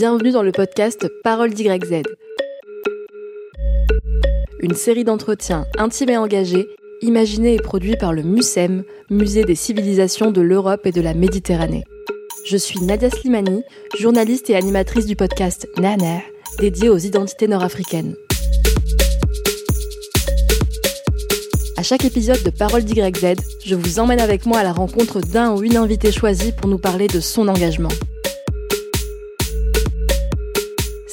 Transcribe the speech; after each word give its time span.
Bienvenue 0.00 0.30
dans 0.30 0.44
le 0.44 0.52
podcast 0.52 1.08
Parole 1.24 1.52
d'YZ. 1.52 2.04
Une 4.60 4.74
série 4.76 5.02
d'entretiens 5.02 5.66
intimes 5.76 6.10
et 6.10 6.16
engagés, 6.16 6.68
imaginés 7.02 7.54
et 7.54 7.60
produits 7.60 7.96
par 7.96 8.12
le 8.12 8.22
MUSEM, 8.22 8.84
Musée 9.10 9.42
des 9.42 9.56
civilisations 9.56 10.30
de 10.30 10.40
l'Europe 10.40 10.86
et 10.86 10.92
de 10.92 11.00
la 11.00 11.14
Méditerranée. 11.14 11.82
Je 12.46 12.56
suis 12.56 12.78
Nadia 12.78 13.10
Slimani, 13.10 13.64
journaliste 13.98 14.48
et 14.50 14.54
animatrice 14.54 15.06
du 15.06 15.16
podcast 15.16 15.68
Naner, 15.78 16.20
dédié 16.60 16.90
aux 16.90 16.98
identités 16.98 17.48
nord-africaines. 17.48 18.14
À 21.76 21.82
chaque 21.82 22.04
épisode 22.04 22.44
de 22.44 22.50
Parole 22.50 22.84
d'YZ, 22.84 23.34
je 23.64 23.74
vous 23.74 23.98
emmène 23.98 24.20
avec 24.20 24.46
moi 24.46 24.58
à 24.58 24.62
la 24.62 24.72
rencontre 24.72 25.20
d'un 25.20 25.56
ou 25.56 25.64
une 25.64 25.76
invitée 25.76 26.12
choisie 26.12 26.52
pour 26.52 26.70
nous 26.70 26.78
parler 26.78 27.08
de 27.08 27.18
son 27.18 27.48
engagement. 27.48 27.90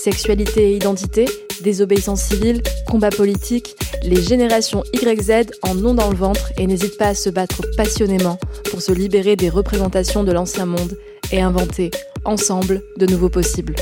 Sexualité 0.06 0.70
et 0.70 0.76
identité, 0.76 1.26
désobéissance 1.64 2.22
civile, 2.22 2.62
combat 2.88 3.10
politique, 3.10 3.76
les 4.04 4.22
générations 4.22 4.84
YZ 4.94 5.48
en 5.64 5.84
ont 5.84 5.96
dans 5.96 6.12
le 6.12 6.16
ventre 6.16 6.52
et 6.60 6.68
n'hésitent 6.68 7.00
pas 7.00 7.08
à 7.08 7.16
se 7.16 7.32
battre 7.32 7.64
passionnément 7.76 8.38
pour 8.70 8.84
se 8.84 8.92
libérer 8.92 9.36
des 9.36 9.50
représentations 9.50 10.24
de 10.24 10.32
l'ancien 10.32 10.68
monde 10.68 10.96
et 11.32 11.42
inventer, 11.42 11.90
ensemble, 12.24 12.84
de 12.98 13.08
nouveaux 13.08 13.30
possibles. 13.30 13.74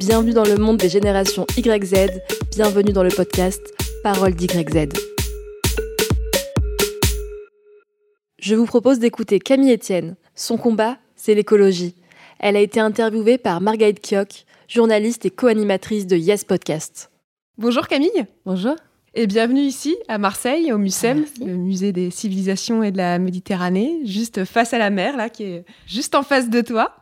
Bienvenue 0.00 0.32
dans 0.32 0.42
le 0.42 0.56
monde 0.56 0.78
des 0.78 0.88
générations 0.88 1.46
YZ, 1.56 2.10
bienvenue 2.50 2.92
dans 2.92 3.04
le 3.04 3.10
podcast 3.10 3.62
Parole 4.02 4.34
d'YZ. 4.34 4.88
Je 8.40 8.54
vous 8.56 8.66
propose 8.66 8.98
d'écouter 8.98 9.38
Camille 9.38 9.74
Etienne. 9.74 10.16
Son 10.34 10.56
combat, 10.56 10.96
c'est 11.14 11.34
l'écologie. 11.34 11.94
Elle 12.40 12.54
a 12.54 12.60
été 12.60 12.78
interviewée 12.78 13.36
par 13.36 13.60
Margaret 13.60 13.94
Kioch, 13.94 14.44
journaliste 14.68 15.26
et 15.26 15.30
co-animatrice 15.30 16.06
de 16.06 16.16
Yes 16.16 16.44
Podcast. 16.44 17.10
Bonjour 17.56 17.88
Camille. 17.88 18.26
Bonjour. 18.46 18.76
Et 19.14 19.26
bienvenue 19.26 19.62
ici 19.62 19.96
à 20.06 20.18
Marseille, 20.18 20.72
au 20.72 20.78
MUSEM, 20.78 21.24
le 21.44 21.56
musée 21.56 21.90
des 21.90 22.12
civilisations 22.12 22.84
et 22.84 22.92
de 22.92 22.96
la 22.96 23.18
Méditerranée, 23.18 23.98
juste 24.04 24.44
face 24.44 24.72
à 24.72 24.78
la 24.78 24.90
mer, 24.90 25.16
là, 25.16 25.30
qui 25.30 25.42
est 25.42 25.64
juste 25.88 26.14
en 26.14 26.22
face 26.22 26.48
de 26.48 26.60
toi. 26.60 26.94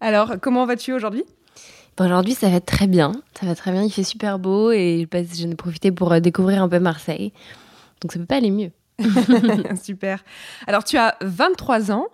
Alors, 0.00 0.34
comment 0.40 0.64
vas-tu 0.66 0.92
aujourd'hui? 0.92 1.24
Aujourd'hui, 1.98 2.34
ça 2.34 2.48
va 2.48 2.60
très 2.60 2.86
bien. 2.86 3.10
Ça 3.40 3.46
va 3.46 3.56
très 3.56 3.72
bien. 3.72 3.82
Il 3.82 3.90
fait 3.90 4.04
super 4.04 4.38
beau 4.38 4.70
et 4.70 5.08
je 5.12 5.48
ai 5.48 5.54
profité 5.56 5.90
pour 5.90 6.12
euh, 6.12 6.20
découvrir 6.20 6.62
un 6.62 6.68
peu 6.68 6.78
Marseille. 6.78 7.32
Donc, 8.02 8.12
ça 8.12 8.20
peut 8.20 8.26
pas 8.26 8.36
aller 8.36 8.52
mieux. 8.52 8.70
super. 9.82 10.22
Alors, 10.68 10.84
tu 10.84 10.96
as 10.96 11.16
23 11.22 11.90
ans 11.90 12.06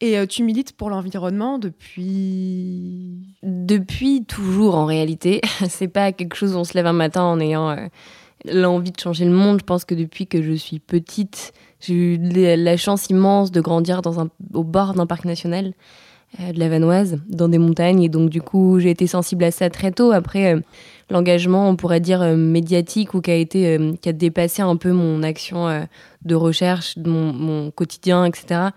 et 0.00 0.18
euh, 0.18 0.26
tu 0.26 0.42
milites 0.42 0.72
pour 0.72 0.90
l'environnement 0.90 1.58
depuis. 1.58 3.36
Depuis 3.42 4.24
toujours, 4.24 4.74
en 4.74 4.86
réalité. 4.86 5.40
C'est 5.68 5.88
pas 5.88 6.12
quelque 6.12 6.34
chose 6.34 6.54
où 6.54 6.58
on 6.58 6.64
se 6.64 6.74
lève 6.74 6.86
un 6.86 6.94
matin 6.94 7.22
en 7.22 7.38
ayant 7.38 7.70
euh, 7.70 7.86
l'envie 8.50 8.92
de 8.92 9.00
changer 9.00 9.26
le 9.26 9.32
monde. 9.32 9.58
Je 9.60 9.64
pense 9.64 9.84
que 9.84 9.94
depuis 9.94 10.26
que 10.26 10.42
je 10.42 10.52
suis 10.52 10.78
petite, 10.78 11.52
j'ai 11.80 11.94
eu 11.94 12.18
la 12.18 12.76
chance 12.76 13.10
immense 13.10 13.50
de 13.50 13.60
grandir 13.60 14.00
dans 14.00 14.20
un, 14.20 14.30
au 14.54 14.64
bord 14.64 14.94
d'un 14.94 15.06
parc 15.06 15.24
national. 15.24 15.74
Euh, 16.38 16.52
de 16.52 16.60
la 16.60 16.68
Vanoise, 16.68 17.18
dans 17.28 17.48
des 17.48 17.58
montagnes. 17.58 18.04
Et 18.04 18.08
donc, 18.08 18.30
du 18.30 18.40
coup, 18.40 18.78
j'ai 18.78 18.90
été 18.90 19.08
sensible 19.08 19.42
à 19.42 19.50
ça 19.50 19.68
très 19.68 19.90
tôt. 19.90 20.12
Après, 20.12 20.54
l'engagement, 21.10 21.68
on 21.68 21.74
pourrait 21.74 21.98
dire 21.98 22.22
médiatique 22.36 23.14
ou 23.14 23.20
qui 23.20 23.32
a, 23.32 23.34
été, 23.34 23.80
qui 24.00 24.08
a 24.08 24.12
dépassé 24.12 24.62
un 24.62 24.76
peu 24.76 24.92
mon 24.92 25.24
action 25.24 25.88
de 26.24 26.34
recherche, 26.36 26.96
mon, 26.98 27.72
quotidien, 27.72 28.24
etc. 28.26 28.68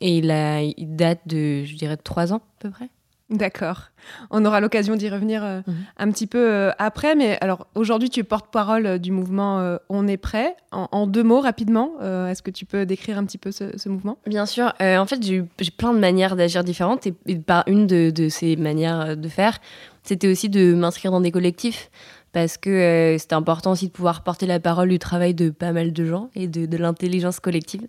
Et 0.00 0.18
il, 0.18 0.30
a, 0.30 0.62
il 0.62 0.96
date 0.96 1.20
de, 1.26 1.64
je 1.64 1.76
dirais, 1.76 1.96
trois 1.96 2.32
ans 2.32 2.42
à 2.58 2.60
peu 2.60 2.70
près. 2.70 2.88
D'accord. 3.30 3.90
On 4.30 4.44
aura 4.44 4.60
l'occasion 4.60 4.96
d'y 4.96 5.08
revenir 5.08 5.44
euh, 5.44 5.60
mhm. 5.64 5.74
un 5.98 6.10
petit 6.10 6.26
peu 6.26 6.50
euh, 6.50 6.70
après. 6.78 7.14
Mais 7.14 7.38
alors, 7.40 7.68
aujourd'hui, 7.76 8.10
tu 8.10 8.20
es 8.20 8.22
porte-parole 8.24 8.86
euh, 8.86 8.98
du 8.98 9.12
mouvement 9.12 9.78
On 9.88 10.08
est 10.08 10.16
prêt. 10.16 10.56
En, 10.72 11.06
deux 11.06 11.22
mots, 11.22 11.40
rapidement, 11.40 11.92
est-ce 12.00 12.42
que 12.42 12.50
tu 12.50 12.64
peux 12.64 12.86
décrire 12.86 13.18
un 13.18 13.24
petit 13.24 13.38
peu 13.38 13.50
ce, 13.52 13.88
mouvement? 13.88 14.18
Bien 14.26 14.46
sûr. 14.46 14.72
en 14.80 15.06
fait, 15.06 15.22
j'ai 15.22 15.42
plein 15.76 15.92
de 15.92 15.98
manières 15.98 16.36
d'agir 16.36 16.64
différentes. 16.64 17.06
Et, 17.06 17.36
par 17.36 17.64
une 17.66 17.86
de, 17.86 18.28
ces 18.28 18.56
manières 18.56 19.16
de 19.16 19.28
faire, 19.28 19.58
c'était 20.02 20.28
aussi 20.28 20.48
de 20.48 20.74
m'inscrire 20.74 21.10
dans 21.10 21.20
des 21.20 21.32
collectifs. 21.32 21.90
Parce 22.32 22.56
que 22.56 23.16
c'était 23.18 23.34
important 23.34 23.72
aussi 23.72 23.88
de 23.88 23.92
pouvoir 23.92 24.22
porter 24.22 24.46
la 24.46 24.60
parole 24.60 24.88
du 24.88 25.00
travail 25.00 25.34
de 25.34 25.50
pas 25.50 25.72
mal 25.72 25.92
de 25.92 26.04
gens 26.04 26.30
et 26.36 26.46
de 26.46 26.76
l'intelligence 26.76 27.40
collective. 27.40 27.86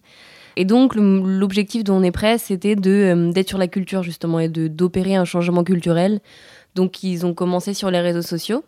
Et 0.56 0.66
donc, 0.66 0.96
l'objectif 0.96 1.84
dont 1.84 1.96
on 1.96 2.04
est 2.04 2.12
prêt, 2.12 2.38
c'était 2.38 2.76
euh, 2.86 3.32
d'être 3.32 3.48
sur 3.48 3.58
la 3.58 3.68
culture, 3.68 4.04
justement, 4.04 4.40
et 4.40 4.50
d'opérer 4.50 5.16
un 5.16 5.26
changement 5.26 5.64
culturel. 5.64 6.20
Donc, 6.76 7.04
ils 7.04 7.26
ont 7.26 7.34
commencé 7.34 7.74
sur 7.74 7.92
les 7.92 8.00
réseaux 8.00 8.22
sociaux, 8.22 8.64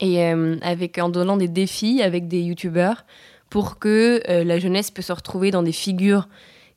et 0.00 0.24
euh, 0.24 0.56
avec, 0.62 0.98
en 0.98 1.08
donnant 1.08 1.36
des 1.36 1.48
défis 1.48 2.02
avec 2.02 2.28
des 2.28 2.42
youtubeurs 2.42 3.04
pour 3.50 3.78
que 3.78 4.20
euh, 4.28 4.44
la 4.44 4.58
jeunesse 4.58 4.90
puisse 4.90 5.06
se 5.06 5.12
retrouver 5.12 5.50
dans 5.50 5.62
des 5.62 5.72
figures 5.72 6.28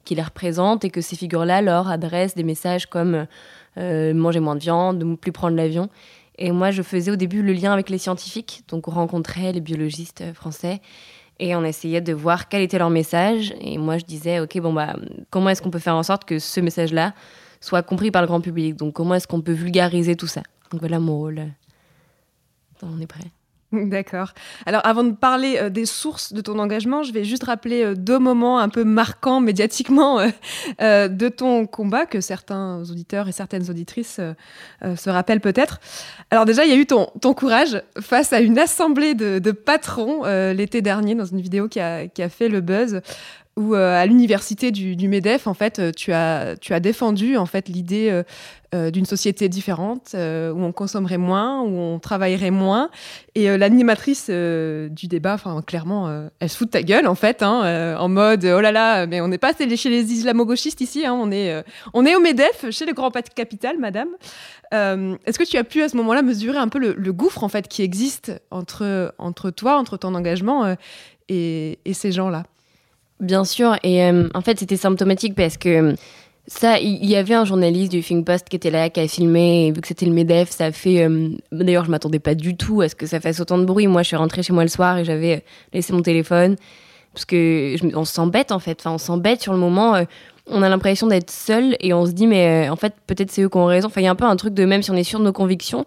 qui 0.06 0.16
les 0.16 0.22
représentent 0.22 0.86
et 0.86 0.90
que 0.90 1.02
ces 1.02 1.16
figures-là 1.16 1.62
leur 1.62 1.90
adressent 1.90 2.36
des 2.36 2.44
messages 2.44 2.86
comme 2.86 3.28
manger 3.76 4.42
moins 4.42 4.56
de 4.56 4.60
viande, 4.60 5.02
ne 5.02 5.16
plus 5.16 5.32
prendre 5.32 5.56
l'avion. 5.56 5.90
Et 6.38 6.52
moi, 6.52 6.72
je 6.72 6.82
faisais 6.82 7.12
au 7.12 7.16
début 7.16 7.42
le 7.42 7.54
lien 7.54 7.72
avec 7.72 7.90
les 7.90 7.98
scientifiques, 7.98 8.64
donc 8.68 8.90
on 8.90 8.92
rencontrait 8.92 9.54
les 9.54 9.62
biologistes 9.62 10.34
français 10.34 10.82
et 11.40 11.56
on 11.56 11.64
essayait 11.64 12.02
de 12.02 12.14
voir 12.14 12.50
quel 12.50 12.62
était 12.62 12.78
leur 12.78 12.90
message. 12.90 13.54
Et 13.62 13.78
moi, 13.78 13.98
je 13.98 14.06
disais, 14.06 14.40
OK, 14.40 14.60
bon, 14.60 14.74
bah, 14.74 14.96
comment 15.30 15.50
est-ce 15.50 15.62
qu'on 15.62 15.72
peut 15.72 15.80
faire 15.80 15.96
en 15.96 16.04
sorte 16.04 16.26
que 16.26 16.40
ce 16.40 16.60
message-là 16.60 17.14
soit 17.62 17.82
compris 17.82 18.12
par 18.12 18.22
le 18.22 18.28
grand 18.28 18.42
public? 18.42 18.76
Donc, 18.76 18.94
comment 18.94 19.16
est-ce 19.16 19.28
qu'on 19.28 19.42
peut 19.42 19.54
vulgariser 19.54 20.16
tout 20.16 20.28
ça? 20.28 20.44
Donc, 20.72 20.82
voilà 20.82 21.00
mon 21.00 21.18
rôle. 21.18 21.46
On 22.82 23.00
est 23.00 23.08
prêt. 23.08 23.32
D'accord. 23.72 24.34
Alors 24.66 24.82
avant 24.84 25.04
de 25.04 25.12
parler 25.12 25.58
euh, 25.58 25.70
des 25.70 25.86
sources 25.86 26.34
de 26.34 26.42
ton 26.42 26.58
engagement, 26.58 27.04
je 27.04 27.14
vais 27.14 27.24
juste 27.24 27.44
rappeler 27.44 27.84
euh, 27.84 27.94
deux 27.94 28.18
moments 28.18 28.58
un 28.58 28.70
peu 28.70 28.84
marquants 28.84 29.42
médiatiquement 29.42 30.20
euh, 30.82 31.08
de 31.08 31.30
ton 31.30 31.68
combat 31.68 32.08
que 32.08 32.20
certains 32.20 32.82
auditeurs 32.90 33.28
et 33.28 33.32
certaines 33.32 33.70
auditrices 33.70 34.20
se 34.82 35.10
rappellent 35.10 35.42
peut-être. 35.42 35.80
Alors 36.32 36.46
déjà, 36.46 36.66
il 36.66 36.72
y 36.72 36.74
a 36.74 36.78
eu 36.78 36.86
ton, 36.86 37.08
courage 37.34 37.82
face 38.00 38.34
à 38.34 38.40
une 38.40 38.58
assemblée 38.58 39.14
de, 39.14 39.40
de 39.40 39.52
patrons 39.52 40.24
l'été 40.52 40.82
dernier 40.82 41.16
dans 41.16 41.26
une 41.26 41.42
vidéo 41.42 41.68
qui 41.68 41.80
a, 41.80 42.08
qui 42.08 42.24
a 42.24 42.30
fait 42.30 42.50
le 42.50 42.62
buzz 42.62 43.02
où 43.60 43.76
à 43.76 44.06
l'université 44.06 44.72
du, 44.72 45.08
MEDEF, 45.08 45.46
en 45.46 45.54
fait, 45.54 45.94
tu 45.96 46.14
as, 46.14 46.56
tu 46.60 46.74
as 46.74 46.80
défendu 46.80 47.38
en 47.38 47.46
fait 47.46 47.68
l'idée 47.68 48.24
euh, 48.76 48.92
d'une 48.92 49.06
société 49.06 49.50
différente, 49.50 50.12
euh, 50.14 50.52
où 50.52 50.62
on 50.62 50.72
consommerait 50.72 51.18
moins, 51.18 51.64
où 51.64 51.76
on 51.76 51.98
travaillerait 51.98 52.52
moins. 52.52 52.92
Et 53.34 53.50
euh, 53.50 53.58
l'animatrice 53.58 54.30
du 54.30 55.08
débat, 55.08 55.34
enfin 55.34 55.64
clairement, 55.66 56.30
elle 56.40 56.50
se 56.50 56.56
fout 56.56 56.68
de 56.68 56.72
ta 56.74 56.84
gueule 56.84 57.08
en 57.08 57.16
fait, 57.16 57.42
hein, 57.42 57.96
en 57.98 58.10
mode 58.10 58.46
oh 58.46 58.62
là 58.62 58.72
là, 58.72 59.08
mais 59.08 59.22
on 59.22 59.28
n'est 59.28 59.40
pas 59.40 59.54
chez 59.58 59.66
les 59.66 60.14
islamo-gauchistes 60.14 60.82
ici, 60.82 61.04
hein, 61.04 61.14
on 61.14 61.32
est 61.32 61.64
on 61.96 62.06
est 62.06 62.16
au 62.16 62.20
Medef, 62.20 62.70
chez 62.70 62.86
le 62.86 62.94
grand 62.94 63.10
capital, 63.10 63.80
madame. 63.80 64.10
Est-ce 64.72 65.40
que 65.40 65.50
tu 65.50 65.58
as 65.58 65.64
pu 65.64 65.82
à 65.82 65.90
ce 65.90 65.98
moment-là 65.98 66.22
mesurer 66.22 66.60
un 66.60 66.68
peu 66.68 66.78
le, 66.78 67.12
gouffre 67.12 67.44
en 67.44 67.50
fait 67.50 67.68
qui 67.68 67.82
existe 67.82 68.40
entre 68.52 69.16
entre 69.18 69.50
toi, 69.50 69.80
entre 69.80 69.98
ton 69.98 70.14
engagement 70.14 70.76
et 71.28 71.80
ces 71.92 72.12
gens-là? 72.12 72.44
Bien 73.20 73.44
sûr, 73.44 73.76
et 73.84 74.10
en 74.34 74.42
fait 74.42 74.60
c'était 74.60 74.78
symptomatique 74.78 75.36
parce 75.36 75.58
que 75.58 75.96
ça, 76.50 76.80
il 76.80 77.06
y, 77.06 77.16
avait 77.16 77.36
un 77.36 77.46
journaliste 77.46 77.92
du 77.92 78.02
Think 78.02 78.26
Post 78.26 78.50
qui 78.50 78.56
était 78.56 78.72
là, 78.72 78.90
qui 78.90 79.00
a 79.00 79.08
filmé, 79.08 79.68
et 79.68 79.72
vu 79.72 79.82
que 79.82 79.88
c'était 79.88 80.08
le 80.08 80.14
MEDEF, 80.14 80.50
ça 80.50 80.66
a 80.66 80.72
fait... 80.72 81.04
Euh, 81.04 81.30
d'ailleurs, 81.52 81.86
je 81.86 81.92
m'attendais 81.92 82.18
pas 82.18 82.34
du 82.34 82.58
tout 82.58 82.82
à 82.82 82.90
ce 82.90 82.96
que 82.96 83.06
ça 83.06 83.20
fasse 83.20 83.40
autant 83.40 83.60
de 83.60 83.66
bruit. 83.66 83.86
Moi, 83.86 84.02
je 84.02 84.08
suis 84.08 84.16
rentrée 84.16 84.42
chez 84.42 84.52
moi 84.52 84.64
le 84.64 84.70
soir 84.70 84.98
et 84.98 85.06
j'avais 85.06 85.44
laissé 85.74 85.94
mon 85.94 86.02
téléphone, 86.02 86.56
parce 87.14 87.26
que 87.26 87.76
on 87.96 88.04
s'embête, 88.04 88.52
en 88.52 88.58
fait. 88.58 88.80
Enfin, 88.82 88.96
on 88.96 88.98
s'embête 88.98 89.42
sur 89.44 89.54
le 89.54 89.60
moment. 89.60 89.94
Euh, 89.94 90.06
on 90.48 90.64
a 90.64 90.70
l'impression 90.70 91.06
d'être 91.06 91.30
seul, 91.30 91.78
et 91.82 91.94
on 91.94 92.08
se 92.08 92.12
dit, 92.12 92.26
mais 92.26 92.68
euh, 92.68 92.72
en 92.72 92.76
fait, 92.76 92.96
peut-être 93.06 93.30
c'est 93.30 93.44
eux 93.44 93.50
qui 93.50 93.58
ont 93.58 93.66
raison. 93.66 93.88
Enfin, 93.88 94.02
il 94.02 94.06
y 94.06 94.08
a 94.08 94.12
un 94.12 94.16
peu 94.16 94.26
un 94.26 94.36
truc 94.36 94.56
de, 94.56 94.66
même 94.66 94.82
si 94.82 94.90
on 94.90 94.96
est 94.96 95.04
sûr 95.04 95.20
de 95.20 95.26
nos 95.26 95.34
convictions, 95.34 95.86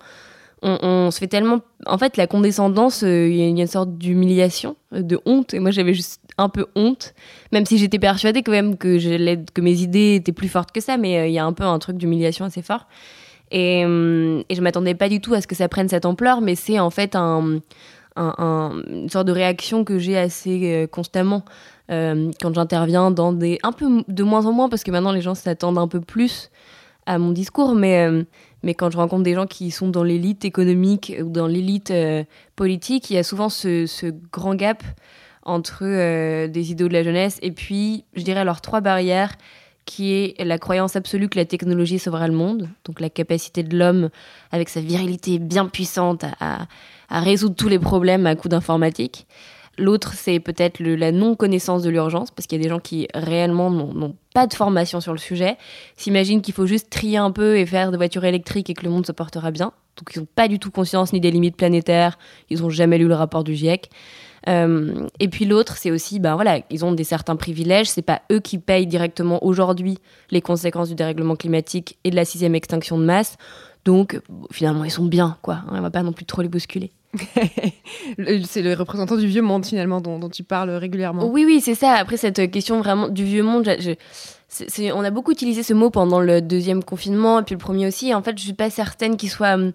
on, 0.63 1.11
se 1.11 1.19
fait 1.19 1.27
tellement. 1.27 1.61
En 1.87 1.99
fait, 1.99 2.17
la 2.17 2.27
condescendance, 2.27 3.03
euh, 3.03 3.29
il 3.29 3.37
y, 3.37 3.43
a 3.43 3.47
une 3.47 3.67
sorte 3.67 3.99
d'humiliation, 3.99 4.77
euh, 4.95 5.03
de 5.03 5.19
honte. 5.27 5.55
Et 5.55 5.59
moi, 5.59 5.71
j'avais 5.71 5.95
juste 5.95 6.21
un 6.39 6.49
peu 6.49 6.67
honte, 6.75 7.15
même 7.53 7.67
si 7.67 7.79
j'étais 7.79 7.99
persuadée 7.99 8.43
quand 8.43 8.53
même 8.53 8.77
que, 8.77 9.61
mes 9.61 9.81
idées 9.81 10.17
étaient 10.17 10.33
plus 10.33 10.49
fortes 10.49 10.73
que 10.73 10.81
ça, 10.81 10.97
mais 10.97 11.19
euh, 11.19 11.27
il 11.27 11.33
y 11.33 11.39
a 11.39 11.45
un 11.45 11.53
peu 11.53 11.65
un 11.65 11.79
truc 11.79 11.97
d'humiliation 11.97 12.45
assez 12.45 12.63
fort. 12.63 12.87
Et, 13.51 13.85
hum, 13.85 14.43
et 14.49 14.55
je 14.55 14.63
m'attendais 14.63 14.95
pas 14.95 15.09
du 15.09 15.21
tout 15.21 15.35
à 15.35 15.41
ce 15.41 15.47
que 15.47 15.55
ça 15.55 15.69
prenne 15.69 15.89
cette 15.89 16.07
ampleur, 16.07 16.41
mais 16.41 16.55
c'est 16.55 16.79
en 16.79 16.91
fait 16.91 17.15
un, 17.15 17.61
une 18.17 19.09
sorte 19.11 19.27
de 19.27 19.33
réaction 19.33 19.85
que 19.85 19.99
j'ai 19.99 20.19
assez 20.19 20.89
constamment 20.91 21.45
quand 21.89 22.55
j'interviens 22.55 23.11
dans 23.11 23.33
des. 23.33 23.59
un 23.63 23.73
peu 23.73 24.03
de 24.09 24.23
moins 24.23 24.47
en 24.47 24.53
moins, 24.53 24.71
parce 24.71 24.85
que 24.85 24.91
maintenant 24.91 25.13
les 25.13 25.21
gens 25.21 25.35
s'attendent 25.35 25.79
un 25.79 25.89
peu 25.89 26.01
plus 26.01 26.51
à 27.05 27.19
mon 27.19 27.33
discours, 27.33 27.75
mais 27.75 28.25
mais 28.63 28.75
quand 28.75 28.91
je 28.91 28.97
rencontre 28.97 29.25
des 29.25 29.35
gens 29.35 29.47
qui 29.47 29.71
sont 29.71 29.89
dans 29.89 30.05
l'élite 30.05 30.45
économique 30.45 31.13
ou 31.21 31.29
dans 31.29 31.47
l'élite 31.47 31.91
euh, 31.91 32.25
politique, 32.57 33.11
il 33.11 33.15
y 33.15 33.19
a 33.19 33.25
souvent 33.25 33.49
ce, 33.49 34.13
grand 34.33 34.55
gap 34.55 34.83
entre 35.43 35.83
euh, 35.83 36.49
des 36.49 36.71
idéaux 36.71 36.89
de 36.89 36.93
la 36.93 37.03
jeunesse 37.03 37.39
et 37.43 37.53
puis, 37.53 38.05
je 38.15 38.23
dirais, 38.23 38.45
leurs 38.45 38.61
trois 38.61 38.81
barrières 38.81 39.37
qui 39.85 40.13
est 40.13 40.45
la 40.45 40.59
croyance 40.59 40.95
absolue 40.95 41.29
que 41.29 41.39
la 41.39 41.45
technologie 41.45 41.99
sauvera 41.99 42.29
le 42.29 42.35
monde, 42.35 42.69
donc 42.85 43.01
la 43.01 43.11
capacité 43.11 43.65
de 43.65 43.77
l'homme, 43.77 44.11
avec 44.53 44.69
sa 44.69 44.81
virilité 44.81 45.41
bien 45.41 45.67
puissante, 45.67 46.25
à 46.39 46.69
résoudre 47.21 47.57
tous 47.57 47.69
les 47.69 47.81
problèmes 47.81 48.27
à 48.27 48.37
coup 48.37 48.49
d'informatique. 48.49 49.27
L'autre, 49.79 50.13
c'est 50.15 50.39
peut-être 50.39 50.81
la 50.81 51.13
non-connaissance 51.13 51.83
de 51.83 51.89
l'urgence, 51.89 52.31
parce 52.31 52.47
qu'il 52.47 52.59
y 52.59 52.61
a 52.61 52.65
des 52.65 52.69
gens 52.69 52.79
qui 52.79 53.09
réellement 53.15 53.71
n'ont 53.71 54.17
pas 54.35 54.47
de 54.47 54.53
formation 54.53 55.01
sur 55.01 55.13
le 55.13 55.19
sujet, 55.19 55.57
s'imaginent 55.97 56.43
qu'il 56.43 56.53
faut 56.53 56.67
juste 56.67 56.91
trier 56.91 57.17
un 57.17 57.31
peu 57.31 57.57
et 57.57 57.65
faire 57.65 57.91
des 57.91 57.97
voitures 57.97 58.25
électriques 58.25 58.69
et 58.69 58.75
que 58.75 58.85
le 58.85 58.91
monde 58.91 59.07
se 59.07 59.13
portera 59.13 59.51
bien. 59.51 59.73
Donc 59.97 60.11
ils 60.15 60.21
n'ont 60.21 60.29
pas 60.35 60.49
du 60.49 60.59
tout 60.59 60.71
conscience 60.71 61.13
ni 61.13 61.21
des 61.21 61.31
limites 61.31 61.57
planétaires, 61.57 62.19
ils 62.51 62.61
n'ont 62.61 62.71
jamais 62.71 62.99
lu 62.99 63.09
le 63.09 63.15
rapport 63.15 63.45
du 63.45 63.55
GIEC. 63.55 63.91
Euh, 64.49 65.07
et 65.21 65.29
puis 65.29 65.45
l'autre, 65.45 65.77
c'est 65.77 65.91
aussi, 65.91 66.19
ben 66.19 66.35
voilà, 66.35 66.61
ils 66.71 66.85
ont 66.85 66.93
des 66.93 67.05
certains 67.05 67.37
privilèges. 67.37 67.89
C'est 67.89 68.03
pas 68.03 68.23
eux 68.31 68.41
qui 68.41 68.59
payent 68.59 68.87
directement 68.87 69.45
aujourd'hui 69.45 69.99
les 70.31 70.41
conséquences 70.41 70.89
du 70.89 70.95
dérèglement 70.95 71.37
climatique 71.37 71.99
et 72.05 72.11
de 72.11 72.17
la 72.17 72.25
sixième 72.25 72.55
extinction 72.55 72.99
de 72.99 73.05
masse. 73.05 73.37
Donc 73.85 74.21
finalement, 74.51 74.85
ils 74.85 74.91
sont 74.91 75.05
bien, 75.05 75.37
quoi. 75.43 75.61
On 75.71 75.81
va 75.81 75.91
pas 75.91 76.03
non 76.03 76.13
plus 76.13 76.25
trop 76.25 76.43
les 76.43 76.49
bousculer. 76.49 76.91
c'est 78.45 78.63
le 78.63 78.75
représentant 78.75 79.17
du 79.17 79.27
vieux 79.27 79.43
monde 79.43 79.67
finalement 79.67 80.01
dont, 80.01 80.29
tu 80.29 80.43
parles 80.43 80.71
régulièrement. 80.71 81.27
Oui, 81.27 81.45
oui, 81.45 81.61
c'est 81.61 81.75
ça. 81.75 81.93
Après 81.93 82.17
cette 82.17 82.51
question 82.51 82.79
vraiment 82.79 83.09
du 83.09 83.25
vieux 83.25 83.43
monde, 83.43 83.69
on 84.95 85.05
a 85.05 85.11
beaucoup 85.11 85.33
utilisé 85.33 85.63
ce 85.63 85.75
mot 85.75 85.91
pendant 85.91 86.21
le 86.21 86.41
deuxième 86.41 86.83
confinement 86.83 87.41
et 87.41 87.43
puis 87.43 87.55
le 87.55 87.59
premier 87.59 87.87
aussi. 87.87 88.15
en 88.15 88.23
fait, 88.23 88.39
je 88.39 88.45
suis 88.45 88.53
pas 88.55 88.71
certaine 88.71 89.17
qu'il 89.17 89.31
soit 89.31 89.55
hum, 89.55 89.73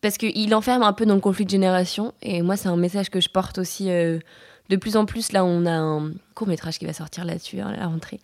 parce 0.00 0.18
qu'il 0.18 0.54
enferme 0.54 0.82
un 0.82 0.92
peu 0.92 1.06
dans 1.06 1.14
le 1.14 1.20
conflit 1.20 1.44
de 1.44 1.50
génération. 1.50 2.14
Et 2.22 2.42
moi, 2.42 2.56
c'est 2.56 2.68
un 2.68 2.76
message 2.76 3.10
que 3.10 3.20
je 3.20 3.28
porte 3.28 3.58
aussi 3.58 3.90
euh, 3.90 4.18
de 4.68 4.76
plus 4.76 4.96
en 4.96 5.04
plus. 5.04 5.32
Là, 5.32 5.44
on 5.44 5.66
a 5.66 5.72
un 5.72 6.12
court 6.34 6.48
métrage 6.48 6.78
qui 6.78 6.86
va 6.86 6.92
sortir 6.92 7.24
là-dessus 7.24 7.60
hein, 7.60 7.72
à 7.74 7.80
la 7.80 7.86
rentrée. 7.86 8.20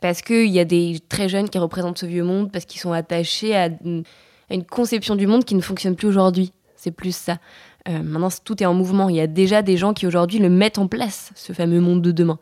Parce 0.00 0.22
qu'il 0.22 0.48
y 0.48 0.60
a 0.60 0.64
des 0.64 0.98
très 1.08 1.28
jeunes 1.28 1.50
qui 1.50 1.58
représentent 1.58 1.98
ce 1.98 2.06
vieux 2.06 2.24
monde, 2.24 2.50
parce 2.50 2.64
qu'ils 2.64 2.80
sont 2.80 2.92
attachés 2.92 3.54
à 3.54 3.68
une, 3.84 4.04
conception 4.68 5.14
du 5.14 5.26
monde 5.26 5.44
qui 5.44 5.54
ne 5.54 5.60
fonctionne 5.60 5.94
plus 5.94 6.08
aujourd'hui. 6.08 6.52
C'est 6.74 6.90
plus 6.90 7.14
ça. 7.14 7.36
Euh, 7.90 8.02
maintenant, 8.02 8.28
tout 8.44 8.62
est 8.62 8.66
en 8.66 8.74
mouvement. 8.74 9.08
Il 9.08 9.16
y 9.16 9.20
a 9.20 9.26
déjà 9.26 9.62
des 9.62 9.76
gens 9.76 9.92
qui 9.92 10.06
aujourd'hui 10.06 10.38
le 10.38 10.48
mettent 10.48 10.78
en 10.78 10.86
place, 10.86 11.32
ce 11.34 11.52
fameux 11.52 11.80
monde 11.80 12.02
de 12.02 12.12
demain. 12.12 12.38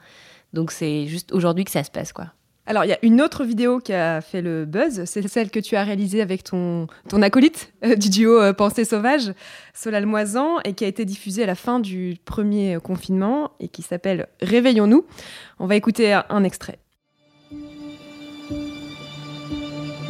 Donc 0.53 0.71
c'est 0.71 1.07
juste 1.07 1.33
aujourd'hui 1.33 1.65
que 1.65 1.71
ça 1.71 1.85
se 1.85 1.91
passe, 1.91 2.13
quoi. 2.13 2.27
Alors, 2.67 2.85
il 2.85 2.89
y 2.89 2.93
a 2.93 2.99
une 3.01 3.23
autre 3.23 3.45
vidéo 3.45 3.79
qui 3.79 3.95
a 3.95 4.21
fait 4.21 4.43
le 4.43 4.67
buzz, 4.67 5.05
c'est 5.07 5.27
celle 5.27 5.51
que 5.51 5.59
tu 5.59 5.75
as 5.75 5.85
réalisée 5.85 6.21
avec 6.21 6.45
ton, 6.45 6.87
ton 7.09 7.23
acolyte 7.23 7.73
euh, 7.85 7.97
du 7.97 8.11
duo 8.11 8.39
euh, 8.39 8.53
Pensée 8.53 8.85
Sauvage, 8.85 9.33
Solal 9.73 10.05
Moisan, 10.05 10.59
et 10.67 10.75
qui 10.75 10.85
a 10.85 10.89
été 10.89 11.07
diffusée 11.07 11.45
à 11.45 11.47
la 11.47 11.55
fin 11.55 11.81
du 11.81 12.19
premier 12.27 12.77
confinement 12.83 13.53
et 13.59 13.69
qui 13.69 13.81
s'appelle 13.81 14.27
Réveillons-nous. 14.43 15.07
On 15.59 15.67
va 15.67 15.77
écouter 15.77 16.13
un 16.29 16.45
extrait. 16.45 16.79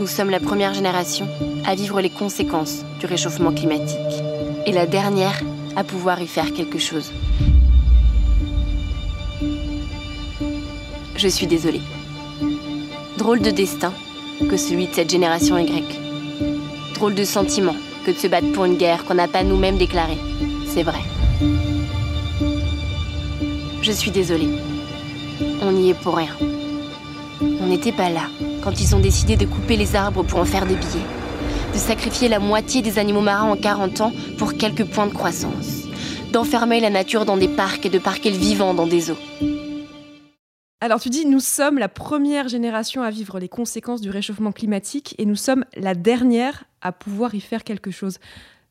Nous 0.01 0.07
sommes 0.07 0.31
la 0.31 0.41
première 0.41 0.75
génération 0.75 1.29
à 1.65 1.77
vivre 1.77 2.01
les 2.01 2.11
conséquences 2.11 2.85
du 3.01 3.07
réchauffement 3.07 3.53
climatique 3.53 4.23
et 4.69 4.73
la 4.73 4.85
dernière 4.85 5.41
à 5.77 5.83
pouvoir 5.83 6.21
y 6.21 6.27
faire 6.27 6.53
quelque 6.53 6.79
chose. 6.79 7.11
Je 11.17 11.27
suis 11.27 11.47
désolée. 11.47 11.81
Drôle 13.17 13.41
de 13.41 13.51
destin 13.51 13.95
que 14.51 14.59
celui 14.59 14.87
de 14.87 14.95
cette 14.95 15.11
génération 15.11 15.57
Y. 15.57 15.99
Drôle 16.95 17.15
de 17.15 17.25
sentiment 17.25 17.77
que 18.05 18.11
de 18.11 18.19
se 18.19 18.27
battre 18.27 18.53
pour 18.53 18.67
une 18.67 18.77
guerre 18.77 19.05
qu'on 19.07 19.15
n'a 19.15 19.27
pas 19.27 19.43
nous-mêmes 19.43 19.79
déclarée. 19.79 20.19
C'est 20.67 20.83
vrai. 20.83 21.01
Je 23.81 23.93
suis 23.93 24.11
désolée. 24.11 24.51
On 25.63 25.73
n'y 25.73 25.91
est 25.91 26.01
pour 26.03 26.17
rien. 26.17 26.37
On 27.41 27.67
n'était 27.67 27.93
pas 27.93 28.11
là 28.11 28.29
quand 28.63 28.79
ils 28.83 28.95
ont 28.95 29.01
décidé 29.01 29.37
de 29.37 29.47
couper 29.47 29.79
les 29.79 29.97
arbres 29.97 30.25
pour 30.25 30.41
en 30.41 30.45
faire 30.45 30.67
des 30.67 30.77
billets, 30.77 31.09
de 31.73 31.79
sacrifier 31.79 32.29
la 32.29 32.39
moitié 32.39 32.83
des 32.83 32.99
animaux 32.99 33.21
marins 33.21 33.51
en 33.51 33.57
40 33.57 34.01
ans 34.01 34.13
pour 34.39 34.55
quelques 34.55 34.85
points 34.85 35.07
de 35.07 35.13
croissance, 35.13 35.85
d'enfermer 36.33 36.81
la 36.81 36.91
nature 36.91 37.25
dans 37.25 37.37
des 37.37 37.49
parcs 37.49 37.85
et 37.87 37.91
de 37.91 37.99
parquer 37.99 38.31
le 38.31 38.37
vivant 38.37 38.75
dans 38.75 38.87
des 38.87 39.11
eaux. 39.11 39.19
Alors 40.81 41.01
tu 41.01 41.11
dis, 41.11 41.27
nous 41.27 41.41
sommes 41.41 41.79
la 41.79 41.89
première 41.89 42.49
génération 42.49 43.03
à 43.03 43.11
vivre 43.11 43.41
les 43.41 43.49
conséquences 43.49 44.01
du 44.01 44.11
réchauffement 44.11 44.53
climatique 44.53 45.15
et 45.19 45.27
nous 45.27 45.37
sommes 45.37 45.65
la 45.77 45.95
dernière 45.95 46.65
à 46.81 46.93
pouvoir 46.93 47.35
y 47.35 47.41
faire 47.41 47.65
quelque 47.65 47.91
chose. 47.91 48.19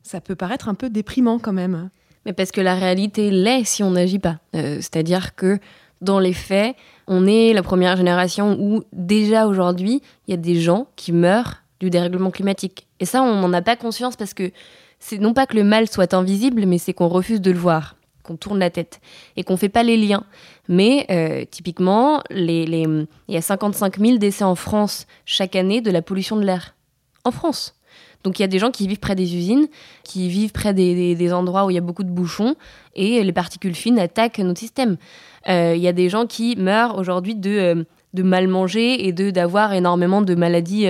Ça 0.03 0.21
peut 0.21 0.35
paraître 0.35 0.69
un 0.69 0.73
peu 0.73 0.89
déprimant 0.89 1.37
quand 1.37 1.51
même. 1.51 1.89
Mais 2.25 2.33
parce 2.33 2.51
que 2.51 2.61
la 2.61 2.75
réalité 2.75 3.29
l'est 3.29 3.65
si 3.65 3.83
on 3.83 3.91
n'agit 3.91 4.19
pas. 4.19 4.37
Euh, 4.55 4.77
c'est-à-dire 4.77 5.35
que 5.35 5.59
dans 6.01 6.19
les 6.19 6.33
faits, 6.33 6.75
on 7.07 7.27
est 7.27 7.53
la 7.53 7.63
première 7.63 7.97
génération 7.97 8.57
où 8.59 8.83
déjà 8.93 9.47
aujourd'hui, 9.47 10.01
il 10.27 10.31
y 10.31 10.33
a 10.33 10.37
des 10.37 10.59
gens 10.59 10.87
qui 10.95 11.11
meurent 11.11 11.63
du 11.79 11.89
dérèglement 11.89 12.31
climatique. 12.31 12.86
Et 12.99 13.05
ça, 13.05 13.21
on 13.21 13.41
n'en 13.41 13.53
a 13.53 13.61
pas 13.61 13.75
conscience 13.75 14.15
parce 14.15 14.33
que 14.33 14.51
c'est 14.99 15.19
non 15.19 15.33
pas 15.33 15.45
que 15.45 15.55
le 15.55 15.63
mal 15.63 15.87
soit 15.87 16.13
invisible, 16.13 16.65
mais 16.65 16.77
c'est 16.77 16.93
qu'on 16.93 17.07
refuse 17.07 17.41
de 17.41 17.51
le 17.51 17.59
voir 17.59 17.95
qu'on 18.27 18.35
tourne 18.35 18.59
la 18.59 18.69
tête 18.69 18.99
et 19.37 19.43
qu'on 19.43 19.57
fait 19.57 19.69
pas 19.69 19.83
les 19.83 19.97
liens. 19.97 20.23
Mais 20.67 21.05
euh, 21.09 21.45
typiquement, 21.49 22.21
il 22.29 23.07
y 23.29 23.37
a 23.37 23.41
55 23.41 23.97
000 23.99 24.17
décès 24.17 24.43
en 24.43 24.55
France 24.55 25.07
chaque 25.25 25.55
année 25.55 25.81
de 25.81 25.89
la 25.89 26.01
pollution 26.01 26.35
de 26.35 26.43
l'air. 26.43 26.75
En 27.23 27.31
France. 27.31 27.73
Donc 28.23 28.39
il 28.39 28.41
y 28.41 28.45
a 28.45 28.47
des 28.47 28.59
gens 28.59 28.71
qui 28.71 28.87
vivent 28.87 28.99
près 28.99 29.15
des 29.15 29.35
usines, 29.35 29.67
qui 30.03 30.27
vivent 30.29 30.51
près 30.51 30.73
des, 30.73 31.33
endroits 31.33 31.65
où 31.65 31.69
il 31.69 31.75
y 31.75 31.77
a 31.77 31.81
beaucoup 31.81 32.03
de 32.03 32.09
bouchons, 32.09 32.55
et 32.95 33.23
les 33.23 33.31
particules 33.31 33.75
fines 33.75 33.99
attaquent 33.99 34.39
notre 34.39 34.59
système. 34.59 34.97
Euh, 35.47 35.73
il 35.75 35.81
y 35.81 35.87
a 35.87 35.93
des 35.93 36.09
gens 36.09 36.25
qui 36.25 36.55
meurent 36.57 36.97
aujourd'hui 36.97 37.35
de, 37.35 37.49
euh, 37.49 37.83
de 38.13 38.23
mal 38.23 38.47
manger 38.47 39.07
et 39.07 39.11
de 39.11 39.31
d'avoir 39.31 39.73
énormément 39.73 40.21
de 40.21 40.33
maladies 40.35 40.87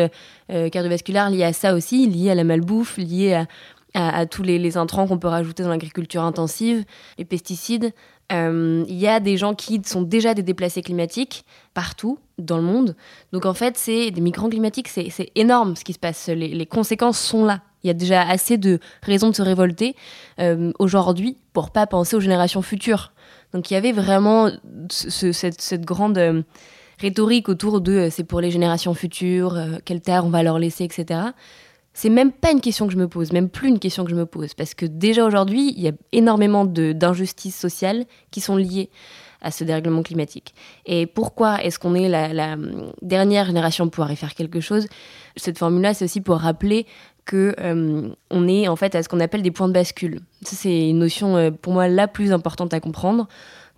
cardiovasculaires 0.49 1.29
liées 1.29 1.43
à 1.43 1.53
ça 1.53 1.73
aussi, 1.73 2.07
liées 2.07 2.31
à 2.31 2.35
la 2.35 2.43
malbouffe, 2.43 2.97
liées 2.97 3.43
à, 3.93 4.25
tous 4.25 4.43
les, 4.43 4.77
intrants 4.77 5.07
qu'on 5.07 5.17
peut 5.17 5.27
rajouter 5.27 5.63
dans 5.63 5.69
l'agriculture 5.69 6.23
intensive, 6.23 6.85
les 7.17 7.25
pesticides. 7.25 7.93
Euh, 8.31 8.83
il 8.87 8.95
y 8.95 9.07
a 9.07 9.19
des 9.19 9.37
gens 9.37 9.53
qui 9.53 9.81
sont 9.85 10.01
déjà 10.01 10.33
des 10.33 10.43
déplacés 10.43 10.81
climatiques 10.81 11.45
partout 11.73 12.19
dans 12.37 12.57
le 12.57 12.63
monde. 12.63 12.95
Donc 13.31 13.45
en 13.45 13.53
fait, 13.53 13.77
c'est 13.77 14.11
des 14.11 14.21
migrants 14.21 14.49
climatiques, 14.49 14.89
c'est 14.89 15.31
énorme 15.35 15.75
ce 15.75 15.83
qui 15.83 15.93
se 15.93 15.99
passe. 15.99 16.27
Les, 16.27 16.65
conséquences 16.65 17.19
sont 17.19 17.45
là. 17.45 17.61
Il 17.83 17.87
y 17.87 17.89
a 17.89 17.93
déjà 17.93 18.21
assez 18.21 18.57
de 18.57 18.79
raisons 19.01 19.29
de 19.29 19.35
se 19.35 19.41
révolter 19.41 19.95
euh, 20.39 20.73
aujourd'hui 20.77 21.37
pour 21.53 21.71
pas 21.71 21.87
penser 21.87 22.15
aux 22.15 22.19
générations 22.19 22.61
futures. 22.61 23.13
Donc 23.53 23.71
il 23.71 23.75
y 23.75 23.77
avait 23.77 23.93
vraiment 23.93 24.49
cette, 24.89 25.85
grande 25.85 26.17
euh, 26.17 26.41
rhétorique 26.99 27.49
autour 27.49 27.81
de 27.81 28.09
c'est 28.11 28.23
pour 28.23 28.41
les 28.41 28.51
générations 28.51 28.93
futures, 28.93 29.57
quelle 29.85 30.01
terre 30.01 30.25
on 30.25 30.29
va 30.29 30.43
leur 30.43 30.59
laisser, 30.59 30.83
etc 30.83 31.29
c'est 31.97 32.11
même 32.11 32.31
pas 32.31 32.51
une 32.51 32.61
question 32.61 32.85
que 32.85 32.93
je 32.93 32.97
me 32.99 33.07
pose, 33.07 33.33
même 33.33 33.49
plus 33.49 33.69
une 33.69 33.79
question 33.79 34.03
que 34.03 34.11
je 34.11 34.15
me 34.15 34.27
pose, 34.27 34.53
parce 34.53 34.75
que 34.75 34.85
déjà 34.85 35.25
aujourd'hui, 35.25 35.73
il 35.75 35.81
y 35.81 35.87
a 35.87 35.93
énormément 36.11 36.63
d'injustices 36.63 37.59
sociales 37.59 38.05
qui 38.29 38.39
sont 38.39 38.55
liées 38.55 38.91
à 39.41 39.49
ce 39.49 39.63
dérèglement 39.63 40.03
climatique. 40.03 40.53
Et 40.85 41.07
pourquoi 41.07 41.63
est-ce 41.63 41.79
qu'on 41.79 41.95
est 41.95 42.07
la, 42.07 42.55
dernière 43.01 43.45
génération 43.45 43.85
à 43.85 43.89
pouvoir 43.89 44.11
y 44.11 44.15
faire 44.15 44.35
quelque 44.35 44.59
chose? 44.59 44.85
Cette 45.37 45.57
formule-là, 45.57 45.95
c'est 45.95 46.05
aussi 46.05 46.21
pour 46.21 46.37
rappeler 46.37 46.85
que 47.25 47.55
euh, 47.59 48.09
on 48.29 48.47
est 48.47 48.67
en 48.67 48.75
fait 48.75 48.93
à 48.93 49.01
ce 49.01 49.09
qu'on 49.09 49.19
appelle 49.19 49.41
des 49.41 49.49
points 49.49 49.67
de 49.67 49.73
bascule. 49.73 50.19
Ça, 50.43 50.55
c'est 50.55 50.89
une 50.89 50.99
notion 50.99 51.35
euh, 51.35 51.49
pour 51.49 51.73
moi 51.73 51.87
la 51.87 52.07
plus 52.07 52.31
importante 52.31 52.75
à 52.75 52.79
comprendre 52.79 53.27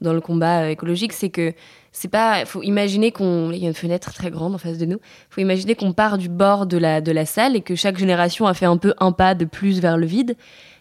dans 0.01 0.11
le 0.11 0.19
combat 0.19 0.63
euh, 0.63 0.69
écologique, 0.69 1.13
c'est 1.13 1.29
que 1.29 1.53
c'est 1.91 2.07
pas. 2.07 2.45
Faut 2.45 2.61
imaginer 2.63 3.11
qu'on. 3.11 3.51
Il 3.51 3.59
y 3.59 3.65
a 3.65 3.67
une 3.67 3.73
fenêtre 3.73 4.13
très 4.13 4.31
grande 4.31 4.55
en 4.55 4.57
face 4.57 4.77
de 4.77 4.85
nous. 4.85 4.99
Faut 5.29 5.41
imaginer 5.41 5.75
qu'on 5.75 5.93
part 5.93 6.17
du 6.17 6.29
bord 6.29 6.65
de 6.65 6.77
la, 6.77 7.01
de 7.01 7.11
la 7.11 7.25
salle 7.25 7.55
et 7.55 7.61
que 7.61 7.75
chaque 7.75 7.97
génération 7.97 8.47
a 8.47 8.53
fait 8.53 8.65
un 8.65 8.77
peu 8.77 8.93
un 8.99 9.11
pas 9.11 9.35
de 9.35 9.45
plus 9.45 9.79
vers 9.79 9.97
le 9.97 10.05
vide. 10.05 10.35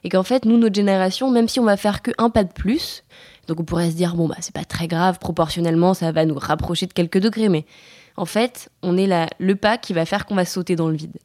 Et 0.04 0.08
qu'en 0.08 0.22
fait, 0.22 0.44
nous, 0.44 0.58
notre 0.58 0.74
génération, 0.74 1.30
même 1.30 1.48
si 1.48 1.60
on 1.60 1.64
va 1.64 1.76
faire 1.76 2.02
que 2.02 2.10
un 2.18 2.30
pas 2.30 2.44
de 2.44 2.52
plus, 2.52 3.02
donc 3.46 3.60
on 3.60 3.64
pourrait 3.64 3.90
se 3.90 3.96
dire, 3.96 4.14
bon, 4.14 4.28
bah, 4.28 4.36
c'est 4.40 4.54
pas 4.54 4.64
très 4.64 4.86
grave, 4.86 5.18
proportionnellement, 5.18 5.94
ça 5.94 6.12
va 6.12 6.24
nous 6.24 6.38
rapprocher 6.38 6.86
de 6.86 6.92
quelques 6.92 7.18
degrés. 7.18 7.48
Mais 7.48 7.64
en 8.16 8.26
fait, 8.26 8.68
on 8.82 8.96
est 8.96 9.06
là, 9.06 9.28
le 9.38 9.56
pas 9.56 9.78
qui 9.78 9.94
va 9.94 10.04
faire 10.04 10.26
qu'on 10.26 10.34
va 10.34 10.44
sauter 10.44 10.76
dans 10.76 10.88
le 10.88 10.96
vide. 10.96 11.16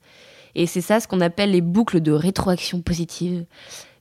Et 0.55 0.65
c'est 0.65 0.81
ça 0.81 0.99
ce 0.99 1.07
qu'on 1.07 1.21
appelle 1.21 1.51
les 1.51 1.61
boucles 1.61 1.99
de 1.99 2.11
rétroaction 2.11 2.81
positive 2.81 3.45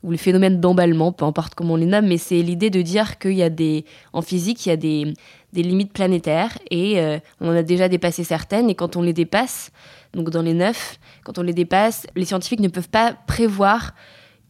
ou 0.02 0.10
le 0.10 0.16
phénomène 0.16 0.60
d'emballement, 0.60 1.12
peu 1.12 1.24
importe 1.24 1.54
comment 1.54 1.74
on 1.74 1.76
les 1.76 1.86
nomme, 1.86 2.06
mais 2.06 2.18
c'est 2.18 2.42
l'idée 2.42 2.70
de 2.70 2.82
dire 2.82 3.18
qu'il 3.18 3.34
y 3.34 3.42
a 3.42 3.50
des, 3.50 3.84
en 4.12 4.20
physique, 4.20 4.66
il 4.66 4.70
y 4.70 4.72
a 4.72 4.76
des, 4.76 5.14
des 5.52 5.62
limites 5.62 5.92
planétaires 5.92 6.58
et 6.70 7.00
euh, 7.00 7.18
on 7.40 7.54
a 7.54 7.62
déjà 7.62 7.88
dépassé 7.88 8.24
certaines 8.24 8.70
et 8.70 8.74
quand 8.74 8.96
on 8.96 9.02
les 9.02 9.12
dépasse, 9.12 9.70
donc 10.14 10.30
dans 10.30 10.42
les 10.42 10.54
neuf, 10.54 10.98
quand 11.24 11.38
on 11.38 11.42
les 11.42 11.52
dépasse, 11.52 12.06
les 12.16 12.24
scientifiques 12.24 12.60
ne 12.60 12.68
peuvent 12.68 12.88
pas 12.88 13.14
prévoir 13.26 13.92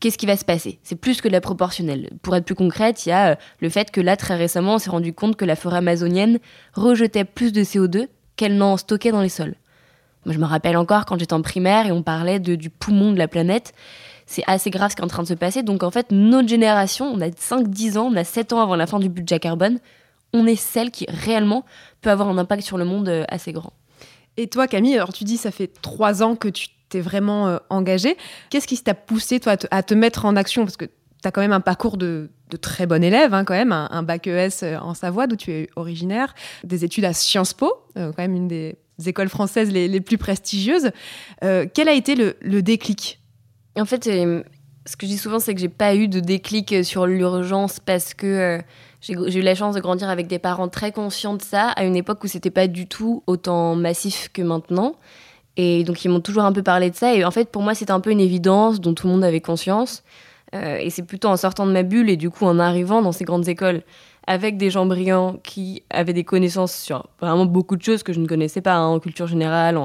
qu'est-ce 0.01 0.19
qui 0.19 0.27
va 0.27 0.37
se 0.37 0.45
passer. 0.45 0.79
C'est 0.83 0.97
plus 0.97 1.21
que 1.21 1.29
la 1.29 1.41
proportionnelle. 1.41 2.11
Pour 2.23 2.35
être 2.37 2.45
plus 2.45 2.55
concrète, 2.55 3.07
il 3.07 3.11
y 3.11 3.13
a 3.13 3.33
euh, 3.33 3.35
le 3.61 3.69
fait 3.69 3.91
que 3.91 4.01
là, 4.01 4.17
très 4.17 4.37
récemment, 4.37 4.75
on 4.75 4.79
s'est 4.79 4.91
rendu 4.91 5.13
compte 5.13 5.37
que 5.37 5.45
la 5.45 5.57
forêt 5.57 5.79
amazonienne 5.79 6.39
rejetait 6.75 7.25
plus 7.25 7.53
de 7.53 7.63
CO2 7.63 8.09
qu'elle 8.37 8.57
n'en 8.57 8.77
stockait 8.77 9.13
dans 9.13 9.23
les 9.23 9.29
sols. 9.29 9.55
Moi, 10.25 10.35
je 10.35 10.39
me 10.39 10.45
rappelle 10.45 10.77
encore 10.77 11.05
quand 11.05 11.19
j'étais 11.19 11.35
en 11.35 11.43
primaire 11.43 11.87
et 11.87 11.93
on 11.93 12.03
parlait 12.03 12.39
de, 12.39 12.55
du 12.55 12.71
poumon 12.71 13.13
de 13.13 13.19
la 13.19 13.27
planète. 13.27 13.75
C'est 14.27 14.45
assez 14.47 14.71
grave 14.71 14.91
ce 14.91 14.97
qui 14.97 15.03
est 15.03 15.05
en 15.05 15.09
train 15.09 15.25
de 15.25 15.29
se 15.29 15.35
passer. 15.35 15.65
Donc, 15.65 15.83
en 15.83 15.91
fait, 15.91 16.07
notre 16.11 16.49
génération, 16.49 17.07
on 17.07 17.21
a 17.21 17.29
5-10 17.29 17.99
ans, 17.99 18.09
on 18.13 18.17
a 18.17 18.25
7 18.25 18.53
ans 18.53 18.61
avant 18.61 18.77
la 18.77 18.87
fin 18.87 19.01
du 19.01 19.09
budget 19.09 19.41
carbone 19.41 19.79
on 20.33 20.47
est 20.47 20.57
celle 20.57 20.91
qui 20.91 21.07
réellement 21.09 21.65
peut 22.01 22.11
avoir 22.11 22.29
un 22.29 22.39
impact 22.39 22.63
sur 22.63 22.79
le 22.79 22.85
monde 22.85 23.09
euh, 23.09 23.25
assez 23.29 23.53
grand. 23.53 23.73
Et 24.37 24.49
toi, 24.49 24.67
Camille, 24.67 24.95
alors 24.95 25.13
tu 25.13 25.25
dis 25.25 25.37
ça 25.37 25.51
fait 25.51 25.71
trois 25.83 26.23
ans 26.23 26.37
que 26.37 26.49
tu 26.49 26.69
t'es 26.93 27.01
vraiment 27.01 27.49
euh, 27.49 27.59
engagée. 27.71 28.17
Qu'est-ce 28.51 28.67
qui 28.67 28.79
t'a 28.79 28.95
poussé, 28.95 29.41
toi, 29.41 29.57
à 29.71 29.83
te, 29.83 29.95
mettre 29.95 30.27
en 30.27 30.37
action? 30.37 30.65
Parce 30.65 30.77
que 30.77 30.85
tu 30.85 30.93
as 31.29 31.31
quand 31.31 31.41
même 31.41 31.53
un 31.53 31.61
parcours 31.61 31.97
de, 31.97 32.31
très 32.61 32.87
bon 32.87 33.03
élève, 33.03 33.33
hein, 33.33 33.45
quand 33.45 33.55
même, 33.55 33.73
un, 33.73 34.03
bac 34.03 34.27
ES 34.27 34.63
euh, 34.63 34.79
en 34.79 34.93
Savoie, 34.93 35.27
d'où 35.27 35.37
tu 35.37 35.51
es 35.51 35.71
originaire, 35.75 36.35
des 36.65 36.85
études 36.85 37.07
à 37.07 37.15
Sciences 37.15 37.55
Po, 37.55 37.73
euh, 37.97 38.13
quand 38.13 38.23
même 38.23 38.37
une 38.37 38.49
des 38.49 38.77
écoles 39.07 39.31
françaises 39.31 39.73
les, 39.73 40.01
plus 40.01 40.19
prestigieuses. 40.19 40.91
quel 41.41 41.89
a 41.89 41.93
été 41.93 42.15
le, 42.15 42.63
déclic? 42.63 43.21
En 43.77 43.87
fait, 43.87 44.05
ce 44.05 44.97
que 44.97 45.07
je 45.07 45.07
dis 45.07 45.19
souvent, 45.19 45.41
c'est 45.41 45.55
que 45.55 45.61
j'ai 45.61 45.71
pas 45.71 45.95
eu 45.95 46.09
de 46.09 46.21
déclic 46.21 46.85
sur 46.85 47.07
l'urgence 47.07 47.81
parce 47.81 48.13
que 48.13 48.61
j'ai 49.03 49.39
eu 49.39 49.43
la 49.43 49.55
chance 49.55 49.75
de 49.75 49.81
grandir 49.81 50.09
avec 50.09 50.29
des 50.29 50.39
parents 50.39 50.69
très 50.69 50.93
conscients 50.93 51.35
de 51.35 51.43
ça, 51.43 51.69
à 51.71 51.85
une 51.85 51.97
époque 51.97 52.23
où 52.25 52.29
c'était 52.29 52.51
pas 52.51 52.69
du 52.69 52.87
tout 52.87 53.23
autant 53.27 53.75
massif 53.75 54.31
que 54.33 54.43
maintenant. 54.43 54.95
Et 55.57 55.85
donc, 55.85 56.05
ils 56.05 56.09
m'ont 56.09 56.21
toujours 56.21 56.45
un 56.45 56.53
peu 56.53 56.63
parlé 56.63 56.89
de 56.91 56.97
ça. 56.97 57.15
Et 57.15 57.25
en 57.25 57.31
fait, 57.31 57.51
pour 57.51 57.63
moi, 57.63 57.75
c'était 57.75 57.93
un 57.93 58.01
peu 58.01 58.11
une 58.11 58.21
évidence 58.21 58.81
dont 58.81 58.95
tout 58.95 59.07
le 59.07 59.13
monde 59.13 59.25
avait 59.25 59.41
conscience. 59.41 60.03
Euh, 60.55 60.77
et 60.77 60.91
c'est 60.91 61.03
plutôt 61.03 61.29
en 61.29 61.37
sortant 61.37 61.67
de 61.67 61.73
ma 61.73 61.83
bulle 61.83 62.11
et 62.11 62.17
du 62.17 62.29
coup 62.29 62.45
en 62.45 62.59
arrivant 62.59 63.01
dans 63.01 63.13
ces 63.13 63.25
grandes 63.25 63.49
écoles 63.49 63.83
avec 64.27 64.57
des 64.57 64.71
gens 64.71 64.87
brillants 64.87 65.39
qui 65.43 65.83
avaient 65.91 66.13
des 66.13 66.25
connaissances 66.25 66.75
sur 66.75 67.09
vraiment 67.21 67.47
beaucoup 67.47 67.77
de 67.77 67.83
choses 67.83 68.03
que 68.03 68.13
je 68.13 68.21
ne 68.21 68.27
connaissais 68.27 68.61
pas 68.61 68.75
hein, 68.75 68.87
en 68.87 69.01
culture 69.01 69.27
générale, 69.27 69.79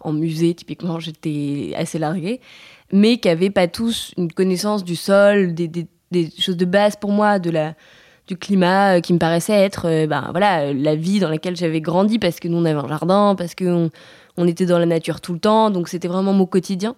en, 0.00 0.12
musée, 0.12 0.54
typiquement, 0.54 1.00
j'étais 1.00 1.72
assez 1.76 1.98
larguée, 1.98 2.40
mais 2.92 3.18
qui 3.18 3.28
n'avaient 3.28 3.50
pas 3.50 3.66
tous 3.66 4.14
une 4.16 4.32
connaissance 4.32 4.84
du 4.84 4.96
sol, 4.96 5.54
des, 5.54 5.68
des, 5.68 6.30
choses 6.38 6.56
de 6.56 6.64
base 6.64 6.96
pour 6.96 7.10
moi, 7.10 7.38
de 7.38 7.50
la, 7.50 7.74
du 8.30 8.36
climat 8.36 8.96
euh, 8.96 9.00
qui 9.00 9.12
me 9.12 9.18
paraissait 9.18 9.54
être 9.54 9.88
euh, 9.88 10.06
ben, 10.06 10.28
voilà, 10.30 10.72
la 10.72 10.94
vie 10.94 11.18
dans 11.18 11.28
laquelle 11.28 11.56
j'avais 11.56 11.80
grandi 11.80 12.20
parce 12.20 12.38
que 12.38 12.46
nous 12.46 12.58
on 12.58 12.64
avait 12.64 12.78
un 12.78 12.86
jardin, 12.86 13.34
parce 13.36 13.56
qu'on 13.56 13.90
on 14.36 14.46
était 14.46 14.66
dans 14.66 14.78
la 14.78 14.86
nature 14.86 15.20
tout 15.20 15.32
le 15.32 15.40
temps, 15.40 15.70
donc 15.70 15.88
c'était 15.88 16.06
vraiment 16.06 16.32
mon 16.32 16.46
quotidien. 16.46 16.94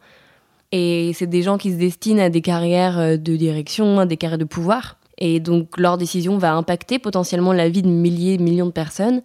Et 0.72 1.12
c'est 1.14 1.26
des 1.26 1.42
gens 1.42 1.56
qui 1.56 1.72
se 1.72 1.76
destinent 1.76 2.22
à 2.22 2.28
des 2.28 2.42
carrières 2.42 2.98
euh, 2.98 3.16
de 3.16 3.34
direction, 3.34 3.98
à 3.98 4.04
des 4.04 4.18
carrières 4.18 4.36
de 4.36 4.44
pouvoir. 4.44 4.98
Et 5.16 5.40
donc 5.40 5.78
leur 5.78 5.96
décision 5.96 6.36
va 6.36 6.52
impacter 6.52 6.98
potentiellement 6.98 7.54
la 7.54 7.70
vie 7.70 7.80
de 7.80 7.88
milliers, 7.88 8.36
millions 8.36 8.66
de 8.66 8.72
personnes. 8.72 9.22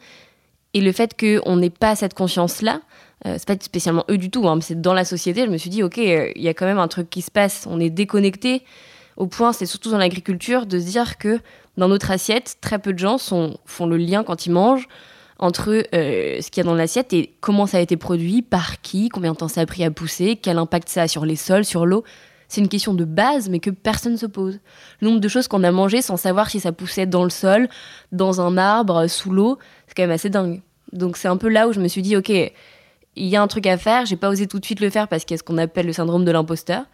Et 0.74 0.80
le 0.80 0.94
fait 0.94 1.14
qu'on 1.20 1.58
n'ait 1.58 1.70
pas 1.70 1.98
cette 1.98 2.14
conscience-là, 2.14 2.82
c'est 3.26 3.48
pas 3.48 3.56
spécialement 3.60 4.06
eux 4.12 4.18
du 4.18 4.30
tout, 4.30 4.48
hein, 4.48 4.56
mais 4.56 4.62
c'est 4.62 4.80
dans 4.80 4.94
la 4.94 5.04
société, 5.04 5.42
je 5.46 5.50
me 5.50 5.58
suis 5.58 5.72
dit, 5.72 5.82
ok, 5.82 5.98
il 5.98 6.42
y 6.42 6.48
a 6.48 6.54
quand 6.54 6.68
même 6.68 6.78
un 6.78 6.88
truc 6.88 7.10
qui 7.10 7.24
se 7.24 7.32
passe, 7.32 7.66
on 7.68 7.80
est 7.80 7.90
déconnecté 7.90 8.62
au 9.18 9.26
point, 9.26 9.52
c'est 9.52 9.66
surtout 9.66 9.90
dans 9.90 9.98
l'agriculture, 9.98 10.68
de 10.68 10.80
se 10.80 10.86
dire 10.86 11.18
que 11.18 11.40
dans 11.78 11.88
notre 11.88 12.12
assiette, 12.12 12.58
très 12.62 12.80
peu 12.80 12.94
de 12.94 13.00
gens 13.00 13.18
font 13.20 13.86
le 13.86 13.98
lien 13.98 14.24
quand 14.24 14.46
ils 14.46 14.52
mangent 14.52 14.88
entre 15.40 15.84
euh, 15.94 16.42
ce 16.42 16.50
qu'il 16.50 16.64
y 16.64 16.66
a 16.66 16.70
dans 16.70 16.76
l'assiette 16.76 17.14
et 17.14 17.34
comment 17.42 17.68
ça 17.68 17.78
a 17.78 17.82
été 17.82 17.98
produit, 17.98 18.42
par 18.42 18.82
qui, 18.82 19.10
combien 19.10 19.34
de 19.34 19.38
temps 19.38 19.48
ça 19.48 19.62
a 19.62 19.66
pris 19.66 19.84
à 19.84 19.92
pousser, 19.92 20.36
quel 20.36 20.58
impact 20.58 20.90
ça 20.90 21.04
a 21.04 21.08
sur 21.08 21.26
les 21.26 21.36
sols, 21.36 21.66
sur 21.66 21.86
l'eau. 21.86 22.04
C'est 22.48 22.62
une 22.62 22.70
question 22.70 22.94
de 22.94 23.04
base, 23.04 23.50
mais 23.50 23.60
que 23.60 23.70
personne 23.70 24.14
ne 24.14 24.18
se 24.18 24.26
pose. 24.26 24.60
Le 25.02 25.10
nombre 25.10 25.20
de 25.20 25.28
choses 25.28 25.48
qu'on 25.48 25.64
a 25.64 25.72
mangées 25.72 26.02
sans 26.02 26.18
savoir 26.18 26.50
si 26.50 26.60
ça 26.60 26.72
poussait 26.72 27.06
dans 27.06 27.24
le 27.24 27.30
sol, 27.30 27.68
dans 28.12 28.40
un 28.42 28.58
arbre, 28.58 29.08
sous 29.08 29.32
l'eau, 29.32 29.60
c'est 29.88 29.96
quand 29.96 30.04
même 30.04 30.12
assez 30.12 30.30
dingue. 30.30 30.62
Donc 30.94 31.18
c'est 31.18 31.28
un 31.28 31.38
peu 31.38 31.50
là 31.50 31.68
où 31.68 31.74
je 31.74 31.82
me 31.82 31.88
suis 31.88 32.02
dit, 32.02 32.16
ok, 32.16 32.30
il 32.30 32.54
y 33.16 33.36
a 33.36 33.42
un 33.42 33.48
truc 33.48 33.68
à 33.68 33.78
faire. 33.78 34.06
J'ai 34.06 34.16
pas 34.16 34.30
osé 34.30 34.48
tout 34.48 34.60
de 34.60 34.66
suite 34.66 34.80
le 34.80 34.90
faire 34.90 35.08
parce 35.08 35.26
qu'il 35.26 35.36
y 35.36 35.38
a 35.38 35.40
ce 35.40 35.44
qu'on 35.44 35.58
appelle 35.58 35.86
le 35.86 35.94
syndrome 35.94 36.24
de 36.24 36.32
l'imposteur. 36.32 36.86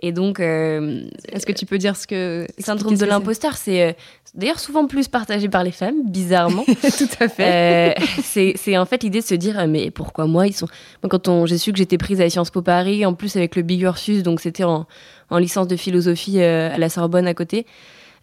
Et 0.00 0.12
donc, 0.12 0.38
euh, 0.38 1.02
est-ce 1.32 1.44
que 1.44 1.52
tu 1.52 1.66
peux 1.66 1.78
dire 1.78 1.96
ce 1.96 2.06
que 2.06 2.46
syndrome 2.58 2.96
de 2.96 3.04
l'imposteur, 3.04 3.56
c'est 3.56 3.82
euh, 3.82 3.92
d'ailleurs 4.34 4.60
souvent 4.60 4.86
plus 4.86 5.08
partagé 5.08 5.48
par 5.48 5.64
les 5.64 5.72
femmes, 5.72 6.08
bizarrement. 6.08 6.64
Tout 6.98 7.08
à 7.20 7.28
fait. 7.28 7.98
Euh, 7.98 8.04
c'est 8.56 8.78
en 8.78 8.86
fait 8.86 9.02
l'idée 9.02 9.20
de 9.20 9.26
se 9.26 9.34
dire 9.34 9.66
mais 9.66 9.90
pourquoi 9.90 10.26
moi 10.26 10.46
ils 10.46 10.52
sont. 10.52 10.68
quand 11.08 11.46
j'ai 11.46 11.58
su 11.58 11.72
que 11.72 11.78
j'étais 11.78 11.98
prise 11.98 12.20
à 12.20 12.30
Sciences 12.30 12.50
Po 12.50 12.62
Paris, 12.62 13.04
en 13.04 13.14
plus 13.14 13.36
avec 13.36 13.56
le 13.56 13.62
Big 13.62 13.82
Ursus, 13.82 14.22
donc 14.22 14.40
c'était 14.40 14.64
en, 14.64 14.86
en, 15.30 15.38
licence 15.38 15.66
de 15.66 15.76
philosophie 15.76 16.40
à 16.40 16.78
la 16.78 16.88
Sorbonne 16.88 17.26
à 17.26 17.34
côté. 17.34 17.66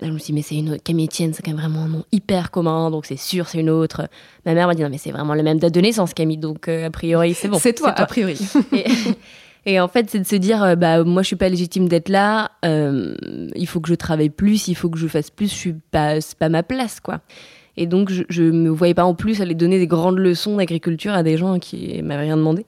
Là, 0.01 0.07
je 0.07 0.11
me 0.13 0.17
suis 0.17 0.27
dit, 0.27 0.33
mais 0.33 0.41
c'est 0.41 0.55
une 0.55 0.71
autre. 0.71 0.83
Camille 0.83 1.05
Etienne, 1.05 1.33
c'est 1.33 1.41
quand 1.41 1.51
même 1.51 1.59
vraiment 1.59 1.83
un 1.83 1.87
nom 1.87 2.03
hyper 2.11 2.51
commun, 2.51 2.91
donc 2.91 3.05
c'est 3.05 3.15
sûr, 3.17 3.47
c'est 3.47 3.59
une 3.59 3.69
autre. 3.69 4.09
Ma 4.45 4.53
mère 4.53 4.67
m'a 4.67 4.75
dit, 4.75 4.81
non, 4.81 4.89
mais 4.89 4.97
c'est 4.97 5.11
vraiment 5.11 5.33
la 5.33 5.43
même 5.43 5.57
date 5.57 5.73
de 5.73 5.79
naissance, 5.79 6.13
Camille, 6.13 6.37
donc 6.37 6.67
a 6.67 6.89
priori, 6.89 7.33
c'est 7.33 7.47
bon. 7.47 7.59
C'est 7.59 7.73
toi, 7.73 7.91
a 7.91 8.05
priori. 8.05 8.37
Et 8.73 8.83
en 9.79 9.87
fait, 9.87 10.09
c'est 10.09 10.19
de 10.19 10.25
se 10.25 10.35
dire, 10.35 10.63
euh, 10.63 10.75
bah, 10.75 11.03
moi, 11.03 11.23
je 11.23 11.27
suis 11.27 11.35
pas 11.35 11.49
légitime 11.49 11.87
d'être 11.87 12.09
là. 12.09 12.51
Euh, 12.63 13.15
il 13.55 13.67
faut 13.67 13.79
que 13.79 13.89
je 13.89 13.95
travaille 13.95 14.29
plus, 14.29 14.67
il 14.67 14.75
faut 14.75 14.89
que 14.89 14.97
je 14.97 15.07
fasse 15.07 15.31
plus. 15.31 15.49
Je 15.49 15.55
suis 15.55 15.73
pas, 15.73 16.21
c'est 16.21 16.37
pas 16.37 16.49
ma 16.49 16.61
place, 16.61 16.99
quoi. 16.99 17.21
Et 17.75 17.87
donc, 17.87 18.11
je, 18.11 18.23
je 18.29 18.43
me 18.43 18.69
voyais 18.69 18.93
pas 18.93 19.05
en 19.05 19.15
plus 19.15 19.41
aller 19.41 19.55
donner 19.55 19.79
des 19.79 19.87
grandes 19.87 20.19
leçons 20.19 20.57
d'agriculture 20.57 21.13
à 21.13 21.23
des 21.23 21.37
gens 21.37 21.57
qui 21.59 22.01
m'avaient 22.03 22.23
rien 22.23 22.37
demandé. 22.37 22.65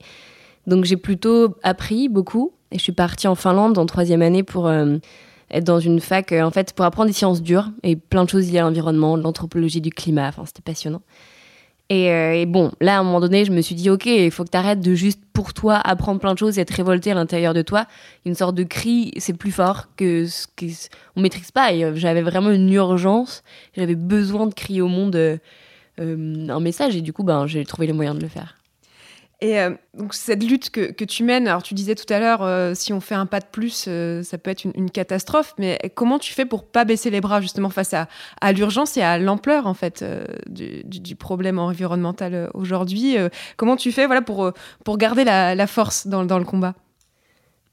Donc, 0.66 0.84
j'ai 0.84 0.96
plutôt 0.96 1.56
appris 1.62 2.08
beaucoup. 2.08 2.52
Et 2.72 2.78
je 2.78 2.82
suis 2.82 2.92
partie 2.92 3.28
en 3.28 3.34
Finlande 3.34 3.78
en 3.78 3.86
troisième 3.86 4.20
année 4.20 4.42
pour 4.42 4.66
euh, 4.66 4.98
être 5.50 5.64
dans 5.64 5.80
une 5.80 6.00
fac, 6.00 6.32
en 6.32 6.50
fait, 6.50 6.72
pour 6.72 6.84
apprendre 6.84 7.06
des 7.06 7.14
sciences 7.14 7.42
dures 7.42 7.70
et 7.82 7.96
plein 7.96 8.24
de 8.24 8.28
choses 8.28 8.50
liées 8.50 8.58
à 8.58 8.62
l'environnement, 8.62 9.16
l'anthropologie 9.16 9.80
du 9.80 9.90
climat. 9.90 10.28
Enfin, 10.28 10.42
c'était 10.44 10.62
passionnant. 10.62 11.00
Euh, 11.90 12.32
et, 12.32 12.46
bon, 12.46 12.70
là, 12.80 12.96
à 12.96 13.00
un 13.00 13.02
moment 13.02 13.20
donné, 13.20 13.44
je 13.44 13.52
me 13.52 13.62
suis 13.62 13.74
dit, 13.74 13.88
ok, 13.88 14.06
il 14.06 14.30
faut 14.30 14.44
que 14.44 14.50
tu 14.50 14.56
arrêtes 14.56 14.80
de 14.80 14.94
juste 14.94 15.20
pour 15.32 15.54
toi 15.54 15.76
apprendre 15.76 16.20
plein 16.20 16.34
de 16.34 16.38
choses 16.38 16.58
et 16.58 16.60
être 16.60 16.70
révolté 16.70 17.10
à 17.10 17.14
l'intérieur 17.14 17.54
de 17.54 17.62
toi. 17.62 17.86
Une 18.26 18.34
sorte 18.34 18.54
de 18.54 18.62
cri, 18.62 19.12
c'est 19.16 19.32
plus 19.32 19.52
fort 19.52 19.86
que 19.96 20.26
ce 20.26 20.46
qu'on 20.46 21.20
maîtrise 21.20 21.50
pas. 21.50 21.72
Et 21.72 21.84
euh, 21.84 21.94
j'avais 21.94 22.22
vraiment 22.22 22.50
une 22.50 22.70
urgence, 22.72 23.42
j'avais 23.74 23.94
besoin 23.94 24.46
de 24.46 24.54
crier 24.54 24.82
au 24.82 24.88
monde 24.88 25.16
euh, 25.16 25.38
un 25.98 26.60
message 26.60 26.94
et 26.94 27.00
du 27.00 27.12
coup, 27.12 27.24
ben, 27.24 27.46
j'ai 27.46 27.64
trouvé 27.64 27.86
les 27.86 27.94
moyens 27.94 28.16
de 28.16 28.22
le 28.22 28.28
faire. 28.28 28.57
Et 29.40 29.60
euh, 29.60 29.70
donc 29.94 30.14
cette 30.14 30.42
lutte 30.42 30.70
que, 30.70 31.04
tu 31.04 31.22
mènes, 31.22 31.46
alors 31.46 31.62
tu 31.62 31.74
disais 31.74 31.94
tout 31.94 32.12
à 32.12 32.18
l'heure, 32.18 32.42
euh, 32.42 32.74
si 32.74 32.92
on 32.92 33.00
fait 33.00 33.14
un 33.14 33.26
pas 33.26 33.38
de 33.38 33.46
plus, 33.46 33.84
euh, 33.86 34.24
ça 34.24 34.36
peut 34.36 34.50
être 34.50 34.64
une, 34.64 34.90
catastrophe, 34.90 35.54
mais 35.58 35.78
comment 35.94 36.18
tu 36.18 36.32
fais 36.32 36.44
pour 36.44 36.66
pas 36.66 36.84
baisser 36.84 37.08
les 37.10 37.20
bras 37.20 37.40
justement 37.40 37.70
face 37.70 37.94
à, 37.94 38.08
l'urgence 38.52 38.96
et 38.96 39.02
à 39.02 39.16
l'ampleur 39.16 39.68
en 39.68 39.74
fait 39.74 40.04
du, 40.48 41.14
problème 41.14 41.58
environnemental 41.58 42.50
aujourd'hui 42.54 43.16
Comment 43.56 43.76
tu 43.76 43.92
fais 43.92 44.06
voilà, 44.06 44.22
pour, 44.22 44.52
pour 44.84 44.98
garder 44.98 45.22
la, 45.24 45.66
force 45.68 46.08
dans, 46.08 46.22
le 46.22 46.44
combat? 46.44 46.74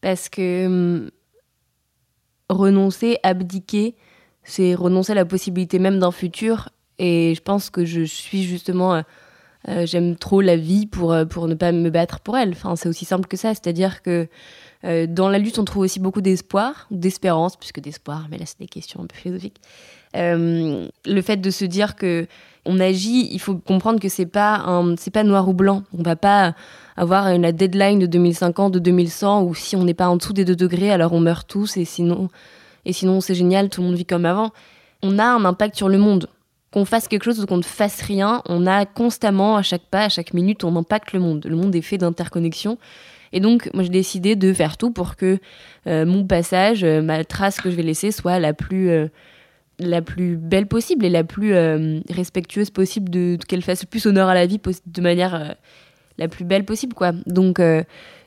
Parce 0.02 0.30
que 0.30 0.68
hum, 0.68 1.10
renoncer, 2.48 3.18
abdiquer, 3.24 3.96
c'est 4.44 4.76
renoncer 4.76 5.14
à 5.14 5.16
la 5.16 5.26
possibilité 5.26 5.80
même 5.80 5.98
d'un 5.98 6.12
futur, 6.12 6.70
et 7.00 7.34
je 7.36 7.42
pense 7.42 7.72
que 7.72 7.86
je 7.86 8.04
suis 8.04 8.44
justement 8.44 9.04
euh, 9.68 9.86
j'aime 9.86 10.16
trop 10.16 10.42
la 10.42 10.58
vie 10.58 10.86
pour, 10.86 11.12
euh, 11.12 11.26
pour 11.26 11.48
ne 11.48 11.56
pas 11.56 11.72
me 11.72 11.90
battre 11.90 12.20
pour 12.20 12.38
elle. 12.38 12.50
Enfin, 12.50 12.76
c'est 12.76 12.90
aussi 12.90 13.06
simple 13.06 13.28
que 13.28 13.38
ça. 13.38 13.50
C'est-à-dire 13.50 14.02
que 14.02 14.28
euh, 14.84 15.08
dans 15.08 15.30
la 15.30 15.40
lutte, 15.40 15.58
on 15.58 15.66
trouve 15.66 15.84
aussi 15.84 16.00
beaucoup 16.00 16.22
d'espoir, 16.22 16.88
d'espérance, 16.92 17.56
puisque 17.58 17.80
d'espoir, 17.80 18.28
mais 18.30 18.38
là, 18.38 18.46
c'est 18.46 18.60
des 18.60 18.68
questions 18.68 19.02
un 19.02 19.08
peu 19.08 19.16
philosophiques. 19.16 19.60
le 20.14 21.22
fait 21.22 21.38
de 21.38 21.50
se 21.50 21.66
dire 21.66 21.96
que 21.96 22.28
on 22.68 22.80
agit, 22.80 23.30
il 23.32 23.40
faut 23.40 23.56
comprendre 23.56 24.00
que 24.00 24.10
c'est 24.10 24.26
pas 24.26 24.84
c'est 24.98 25.12
pas 25.12 25.24
noir 25.24 25.48
ou 25.48 25.54
blanc. 25.54 25.84
On 25.98 26.02
va 26.02 26.16
pas 26.16 26.56
avoir 26.98 27.28
une 27.28 27.52
deadline 27.52 28.00
de 28.00 28.08
2050, 28.08 28.74
de 28.74 28.80
2100, 28.80 29.44
ou 29.44 29.54
si 29.54 29.76
on 29.76 29.84
n'est 29.84 29.94
pas 29.94 30.08
en 30.08 30.18
dessous 30.18 30.34
des 30.34 30.46
2 30.46 30.56
degrés, 30.56 30.92
alors 30.92 31.14
on 31.14 31.20
meurt 31.20 31.48
tous, 31.48 31.78
et 31.78 31.86
sinon, 31.86 32.30
et 32.86 32.94
sinon 32.94 33.22
c'est 33.22 33.36
génial, 33.36 33.70
tout 33.70 33.82
le 33.82 33.88
monde 33.88 33.98
vit 33.98 34.06
comme 34.06 34.26
avant. 34.26 34.52
On 35.04 35.20
a 35.20 35.26
un 35.26 35.46
impact 35.46 35.76
sur 35.76 35.90
le 35.90 36.00
monde 36.00 36.28
qu'on 36.76 36.84
fasse 36.84 37.08
quelque 37.08 37.24
chose 37.24 37.40
ou 37.40 37.46
qu'on 37.46 37.56
ne 37.56 37.64
fasse 37.64 38.02
rien, 38.02 38.42
on 38.50 38.68
a 38.68 38.86
constamment, 38.86 39.56
à 39.56 39.62
chaque 39.62 39.84
pas, 39.84 40.04
à 40.04 40.10
chaque 40.10 40.34
minute, 40.34 40.66
on 40.66 40.76
impacte 40.76 41.14
le 41.14 41.22
monde. 41.22 41.46
Le 41.50 41.56
monde 41.56 41.74
est 41.74 41.82
fait 41.82 41.98
d'interconnexions. 41.98 42.78
Et 43.32 43.40
donc, 43.40 43.70
moi, 43.74 43.84
j'ai 43.84 43.90
décidé 43.90 44.36
de 44.36 44.52
faire 44.52 44.76
tout 44.76 44.92
pour 44.92 45.16
que 45.16 45.40
euh, 45.88 46.06
mon 46.06 46.26
passage, 46.26 46.84
euh, 46.84 47.02
ma 47.02 47.24
trace 47.24 47.62
que 47.62 47.72
je 47.72 47.78
vais 47.78 47.82
laisser, 47.82 48.12
soit 48.12 48.40
la 48.40 48.54
plus, 48.54 48.90
euh, 48.90 49.08
la 49.80 50.02
plus 50.02 50.36
belle 50.36 50.68
possible 50.68 51.06
et 51.06 51.10
la 51.10 51.24
plus 51.24 51.54
respectueuse 52.10 52.72
possible, 52.72 53.10
de, 53.10 53.38
qu'elle 53.48 53.62
fasse 53.62 53.84
le 53.84 53.88
plus 53.88 54.06
honneur 54.06 54.28
à 54.28 54.34
la 54.34 54.46
vie 54.46 54.60
de 54.86 55.02
manière 55.02 55.56
la 56.18 56.28
plus 56.28 56.44
belle 56.44 56.66
possible, 56.66 56.94
quoi. 56.94 57.14
Donc, 57.26 57.62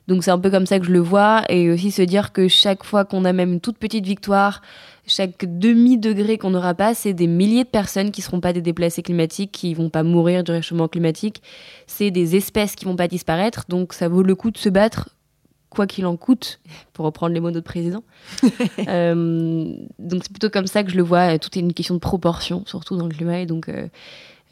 donc 0.09 0.25
c'est 0.25 0.31
un 0.31 0.39
peu 0.39 0.51
comme 0.51 0.65
ça 0.65 0.79
que 0.79 0.87
je 0.87 0.93
le 0.93 1.01
vois. 1.01 1.43
Et 1.51 1.71
aussi 1.71 1.91
se 1.91 2.01
dire 2.01 2.33
que 2.33 2.49
chaque 2.49 2.83
fois 2.83 3.05
qu'on 3.05 3.27
a 3.27 3.35
même 3.35 3.53
une 3.53 3.61
toute 3.61 3.77
petite 3.77 4.07
victoire, 4.07 4.63
chaque 5.09 5.59
demi-degré 5.59 6.39
qu'on 6.39 6.51
n'aura 6.51 6.75
pas, 6.75 6.95
c'est 6.95 7.13
des 7.13 7.27
milliers 7.27 7.65
de 7.65 7.69
personnes 7.69 8.11
qui 8.11 8.21
ne 8.21 8.25
seront 8.25 8.41
pas 8.41 8.53
des 8.53 8.61
déplacés 8.63 9.03
climatiques, 9.03 9.53
qui 9.53 9.75
vont 9.75 9.91
pas 9.91 10.03
mourir 10.03 10.45
du 10.45 10.53
réchauffement 10.53 10.89
climatique. 10.89 11.43
C'est 11.87 12.11
des 12.11 12.37
espèces 12.37 12.75
qui 12.75 12.85
vont 12.85 12.97
pas 12.97 13.09
disparaître. 13.09 13.65
Donc 13.69 13.93
ça 13.93 14.09
vaut 14.09 14.23
le 14.23 14.35
coup 14.35 14.51
de 14.51 14.59
se 14.59 14.69
battre, 14.69 15.17
quoi 15.71 15.87
qu'il 15.87 16.07
en 16.07 16.17
coûte, 16.17 16.61
pour 16.93 17.05
reprendre 17.05 17.35
les 17.35 17.41
mots 17.41 17.51
de 17.51 17.55
notre 17.55 17.67
président. 17.67 18.03
Euh, 18.89 19.75
donc 19.99 20.23
c'est 20.23 20.31
plutôt 20.31 20.49
comme 20.49 20.67
ça 20.67 20.83
que 20.83 20.91
je 20.91 20.97
le 20.97 21.03
vois. 21.03 21.39
Tout 21.39 21.51
est 21.59 21.61
une 21.61 21.75
question 21.75 21.95
de 21.95 22.01
proportion, 22.01 22.63
surtout 22.65 22.97
dans 22.97 23.07
le 23.07 23.15
climat. 23.15 23.41
Et 23.41 23.47
donc 23.47 23.69
euh, 23.69 23.89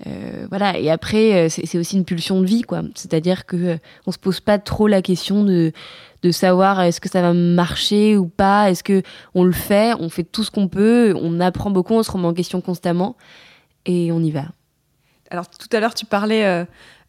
euh, 0.07 0.47
voilà. 0.49 0.79
Et 0.79 0.91
après, 0.91 1.49
c'est 1.49 1.79
aussi 1.79 1.97
une 1.97 2.05
pulsion 2.05 2.41
de 2.41 2.47
vie, 2.47 2.63
quoi. 2.63 2.83
C'est-à-dire 2.95 3.47
que 3.47 3.79
on 4.07 4.13
se 4.13 4.19
pose 4.19 4.41
pas 4.41 4.59
trop 4.59 4.89
la 4.89 5.01
question 5.01 5.45
de 5.45 5.73
de 6.23 6.31
savoir 6.31 6.81
est-ce 6.83 7.01
que 7.01 7.09
ça 7.09 7.23
va 7.23 7.33
marcher 7.33 8.17
ou 8.17 8.27
pas, 8.27 8.71
est-ce 8.71 8.83
que 8.83 9.03
on 9.35 9.45
le 9.45 9.53
fait, 9.53 9.95
on 9.99 10.09
fait 10.09 10.25
tout 10.25 10.45
ce 10.45 10.51
qu'on 10.51 10.69
peut, 10.69 11.15
on 11.21 11.41
apprend 11.41 11.71
beaucoup, 11.71 11.95
on 11.95 12.03
se 12.03 12.11
remet 12.11 12.27
en 12.27 12.35
question 12.35 12.61
constamment 12.61 13.17
et 13.85 14.11
on 14.13 14.21
y 14.21 14.31
va. 14.31 14.47
Alors 15.31 15.49
tout 15.49 15.69
à 15.73 15.81
l'heure 15.81 15.95
tu 15.95 16.07
parlais 16.07 16.45
euh, 16.45 16.65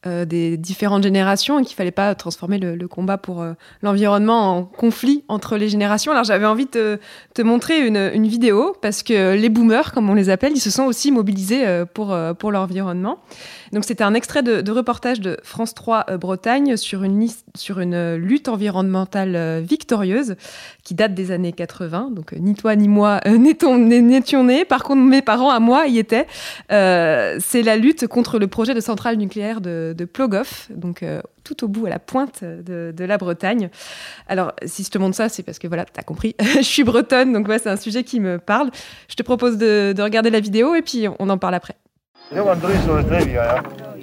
euh, 0.07 0.25
des 0.25 0.57
différentes 0.57 1.03
générations 1.03 1.59
et 1.59 1.63
qu'il 1.63 1.75
fallait 1.75 1.91
pas 1.91 2.15
transformer 2.15 2.57
le, 2.57 2.87
combat 2.87 3.17
pour 3.17 3.41
euh, 3.41 3.53
l'environnement 3.81 4.57
en 4.57 4.63
conflit 4.63 5.23
entre 5.27 5.57
les 5.57 5.69
générations. 5.69 6.11
Alors 6.11 6.23
j'avais 6.23 6.45
envie 6.45 6.65
de 6.65 6.99
te, 7.33 7.41
montrer 7.41 7.85
une, 7.85 8.27
vidéo 8.27 8.75
parce 8.81 9.03
que 9.03 9.35
les 9.35 9.49
boomers, 9.49 9.91
comme 9.91 10.09
on 10.09 10.13
les 10.13 10.29
appelle, 10.29 10.53
ils 10.55 10.61
se 10.61 10.69
sont 10.69 10.83
aussi 10.83 11.11
mobilisés 11.11 11.65
pour, 11.93 12.17
pour 12.39 12.51
l'environnement. 12.51 13.19
Donc 13.71 13.85
c'était 13.85 14.03
un 14.03 14.13
extrait 14.13 14.43
de, 14.43 14.71
reportage 14.71 15.21
de 15.21 15.37
France 15.43 15.73
3 15.73 16.17
Bretagne 16.17 16.77
sur 16.77 17.03
une, 17.03 17.27
sur 17.55 17.79
une 17.79 18.15
lutte 18.15 18.49
environnementale 18.49 19.61
victorieuse 19.61 20.35
qui 20.83 20.93
date 20.93 21.13
des 21.13 21.31
années 21.31 21.53
80. 21.53 22.09
Donc 22.11 22.33
ni 22.33 22.55
toi 22.55 22.75
ni 22.75 22.87
moi 22.87 23.21
n'étions 23.25 24.43
nés. 24.43 24.65
Par 24.65 24.83
contre, 24.83 25.01
mes 25.01 25.21
parents 25.21 25.51
à 25.51 25.59
moi 25.59 25.87
y 25.87 25.99
étaient. 25.99 26.27
C'est 26.69 27.61
la 27.63 27.77
lutte 27.77 28.07
contre 28.07 28.39
le 28.39 28.47
projet 28.47 28.73
de 28.73 28.81
centrale 28.81 29.17
nucléaire 29.17 29.61
de, 29.61 29.96
de 29.97 30.05
Plogoff, 30.05 30.69
donc 30.73 31.03
euh, 31.03 31.21
tout 31.43 31.65
au 31.65 31.67
bout, 31.67 31.85
à 31.85 31.89
la 31.89 31.99
pointe 31.99 32.43
de, 32.43 32.93
la 33.03 33.17
Bretagne. 33.17 33.69
Alors, 34.27 34.53
si 34.65 34.83
je 34.83 34.89
te 34.89 34.97
montre 34.97 35.15
ça, 35.15 35.27
c'est 35.29 35.43
parce 35.43 35.59
que 35.59 35.67
voilà, 35.67 35.85
tu 35.85 35.99
as 35.99 36.03
compris, 36.03 36.35
je 36.57 36.61
suis 36.61 36.83
bretonne, 36.83 37.33
donc 37.33 37.47
ouais, 37.47 37.59
c'est 37.59 37.69
un 37.69 37.77
sujet 37.77 38.03
qui 38.03 38.19
me 38.19 38.37
parle. 38.37 38.71
Je 39.09 39.15
te 39.15 39.23
propose 39.23 39.57
de, 39.57 39.93
regarder 39.99 40.29
la 40.29 40.39
vidéo 40.39 40.75
et 40.75 40.81
puis 40.81 41.07
on 41.19 41.29
en 41.29 41.37
parle 41.37 41.55
après. 41.55 41.75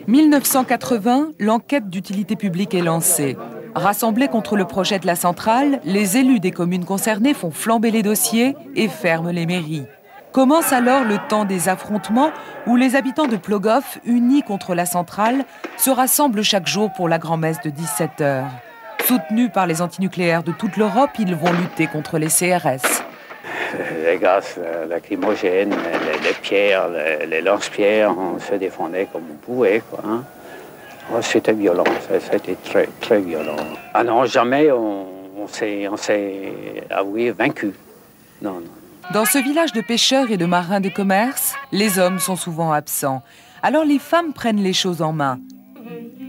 1980, 0.06 1.32
l'enquête 1.38 1.88
d'utilité 1.88 2.36
publique 2.36 2.74
est 2.74 2.82
lancée. 2.82 3.36
Rassemblés 3.74 4.28
contre 4.28 4.56
le 4.56 4.64
projet 4.64 4.98
de 4.98 5.06
la 5.06 5.16
centrale, 5.16 5.80
les 5.84 6.16
élus 6.16 6.40
des 6.40 6.52
communes 6.52 6.84
concernées 6.84 7.34
font 7.34 7.50
flamber 7.50 7.90
les 7.90 8.02
dossiers 8.02 8.54
et 8.76 8.88
ferment 8.88 9.30
les 9.30 9.46
mairies. 9.46 9.84
Commence 10.34 10.72
alors 10.72 11.04
le 11.04 11.18
temps 11.28 11.44
des 11.44 11.68
affrontements 11.68 12.32
où 12.66 12.74
les 12.74 12.96
habitants 12.96 13.28
de 13.28 13.36
Plogoff, 13.36 14.00
unis 14.04 14.42
contre 14.42 14.74
la 14.74 14.84
centrale, 14.84 15.44
se 15.76 15.90
rassemblent 15.90 16.42
chaque 16.42 16.66
jour 16.66 16.90
pour 16.92 17.08
la 17.08 17.18
grand-messe 17.18 17.60
de 17.60 17.70
17 17.70 18.20
heures. 18.20 18.50
Soutenus 19.06 19.52
par 19.54 19.68
les 19.68 19.80
antinucléaires 19.80 20.42
de 20.42 20.50
toute 20.50 20.76
l'Europe, 20.76 21.10
ils 21.20 21.36
vont 21.36 21.52
lutter 21.52 21.86
contre 21.86 22.18
les 22.18 22.26
CRS. 22.26 23.04
Les 24.04 24.18
gaz 24.18 24.58
lacrymogènes, 24.88 25.70
les, 25.70 26.28
les 26.28 26.34
pierres, 26.34 26.88
les, 27.28 27.40
lance-pierres, 27.40 28.12
on 28.18 28.40
se 28.40 28.56
défendait 28.56 29.06
comme 29.12 29.22
on 29.30 29.36
pouvait. 29.36 29.84
Hein. 30.04 30.24
Oh, 31.12 31.22
c'était 31.22 31.52
violent, 31.52 31.84
c'était 32.10 32.56
très, 32.56 32.88
très 33.00 33.20
violent. 33.20 33.54
Ah 33.94 34.02
non, 34.02 34.26
jamais 34.26 34.72
on, 34.72 35.06
on 35.38 35.46
s'est 35.46 35.88
avoué 36.90 37.30
vaincu. 37.30 37.72
Non, 38.42 38.54
non. 38.54 38.83
Dans 39.12 39.26
ce 39.26 39.38
village 39.38 39.72
de 39.72 39.82
pêcheurs 39.82 40.30
et 40.30 40.38
de 40.38 40.46
marins 40.46 40.80
de 40.80 40.88
commerce, 40.88 41.54
les 41.72 41.98
hommes 41.98 42.18
sont 42.18 42.36
souvent 42.36 42.72
absents. 42.72 43.22
Alors 43.62 43.84
les 43.84 43.98
femmes 43.98 44.32
prennent 44.32 44.62
les 44.62 44.72
choses 44.72 45.02
en 45.02 45.12
main. 45.12 45.38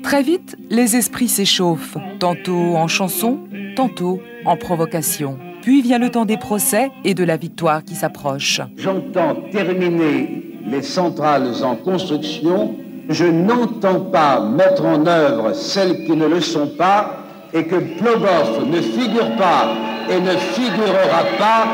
Très 0.04 0.22
vite, 0.22 0.58
les 0.70 0.96
esprits 0.96 1.30
s'échauffent, 1.30 1.98
tantôt 2.20 2.76
en 2.76 2.88
chanson, 2.88 3.40
tantôt 3.76 4.22
en 4.46 4.58
provocation. 4.58 5.40
Puis 5.62 5.82
vient 5.82 5.98
le 5.98 6.12
temps 6.12 6.26
des 6.26 6.38
procès 6.38 6.92
et 7.06 7.14
de 7.14 7.24
la 7.24 7.38
victoire 7.38 7.84
qui 7.84 7.96
s'approche. 7.96 8.62
J'entends 8.78 9.36
terminer 9.52 10.44
les 10.66 10.82
centrales 10.82 11.64
en 11.64 11.76
construction. 11.78 12.76
Je 13.10 13.26
n'entends 13.26 14.02
pas 14.02 14.42
mettre 14.42 14.86
en 14.86 15.08
œuvre 15.08 15.54
celles 15.54 16.06
qui 16.06 16.12
ne 16.12 16.28
le 16.28 16.42
sont 16.42 16.68
pas 16.78 17.20
et 17.54 17.66
que 17.66 17.78
Plogoff 17.98 18.66
ne 18.68 18.82
figure 18.82 19.36
pas 19.38 19.76
et 20.10 20.20
ne 20.20 20.36
figurera 20.38 21.24
pas 21.40 21.68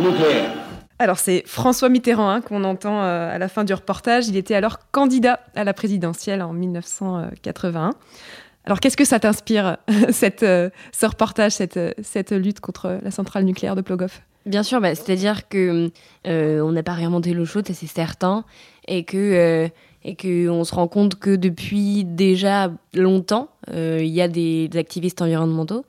nucléaire. 0.00 0.50
Alors 0.98 1.18
c'est 1.18 1.42
François 1.46 1.88
Mitterrand 1.88 2.30
hein, 2.30 2.40
qu'on 2.40 2.62
entend 2.62 3.02
euh, 3.02 3.34
à 3.34 3.38
la 3.38 3.48
fin 3.48 3.64
du 3.64 3.74
reportage. 3.74 4.28
Il 4.28 4.36
était 4.36 4.54
alors 4.54 4.78
candidat 4.92 5.40
à 5.56 5.64
la 5.64 5.74
présidentielle 5.74 6.42
en 6.42 6.52
1981. 6.52 7.90
Alors 8.64 8.78
qu'est-ce 8.78 8.96
que 8.96 9.04
ça 9.04 9.18
t'inspire, 9.18 9.78
cette, 10.10 10.44
euh, 10.44 10.70
ce 10.92 11.06
reportage, 11.06 11.52
cette, 11.52 11.80
cette 12.02 12.30
lutte 12.30 12.60
contre 12.60 13.00
la 13.02 13.10
centrale 13.10 13.44
nucléaire 13.44 13.74
de 13.74 13.80
Plogoff? 13.80 14.22
Bien 14.46 14.62
sûr, 14.62 14.80
bah, 14.80 14.94
c'est-à-dire 14.94 15.48
que 15.48 15.90
euh, 16.28 16.60
on 16.60 16.70
n'a 16.70 16.84
pas 16.84 16.92
réinventé 16.92 17.32
l'eau 17.32 17.44
chaude, 17.46 17.66
c'est 17.66 17.86
certain, 17.86 18.44
et 18.86 19.04
que 19.04 19.68
et 20.04 20.16
qu'on 20.16 20.64
se 20.64 20.74
rend 20.74 20.88
compte 20.88 21.14
que 21.16 21.36
depuis 21.36 22.04
déjà 22.04 22.72
longtemps, 22.92 23.50
il 23.72 24.06
y 24.06 24.20
a 24.20 24.26
des 24.26 24.68
activistes 24.74 25.22
environnementaux 25.22 25.84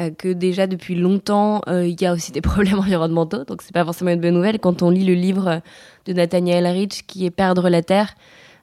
euh, 0.00 0.10
que 0.10 0.28
déjà 0.28 0.66
depuis 0.66 0.94
longtemps, 0.94 1.60
euh, 1.68 1.86
il 1.86 2.00
y 2.00 2.06
a 2.06 2.12
aussi 2.12 2.32
des 2.32 2.40
problèmes 2.40 2.78
environnementaux, 2.78 3.44
donc 3.44 3.62
c'est 3.62 3.74
pas 3.74 3.84
forcément 3.84 4.10
une 4.10 4.20
bonne 4.20 4.34
nouvelle. 4.34 4.58
Quand 4.58 4.82
on 4.82 4.90
lit 4.90 5.04
le 5.04 5.14
livre 5.14 5.60
de 6.06 6.12
Nathaniel 6.12 6.66
Rich, 6.66 7.06
qui 7.06 7.26
est 7.26 7.30
Perdre 7.30 7.68
la 7.68 7.82
Terre, 7.82 8.14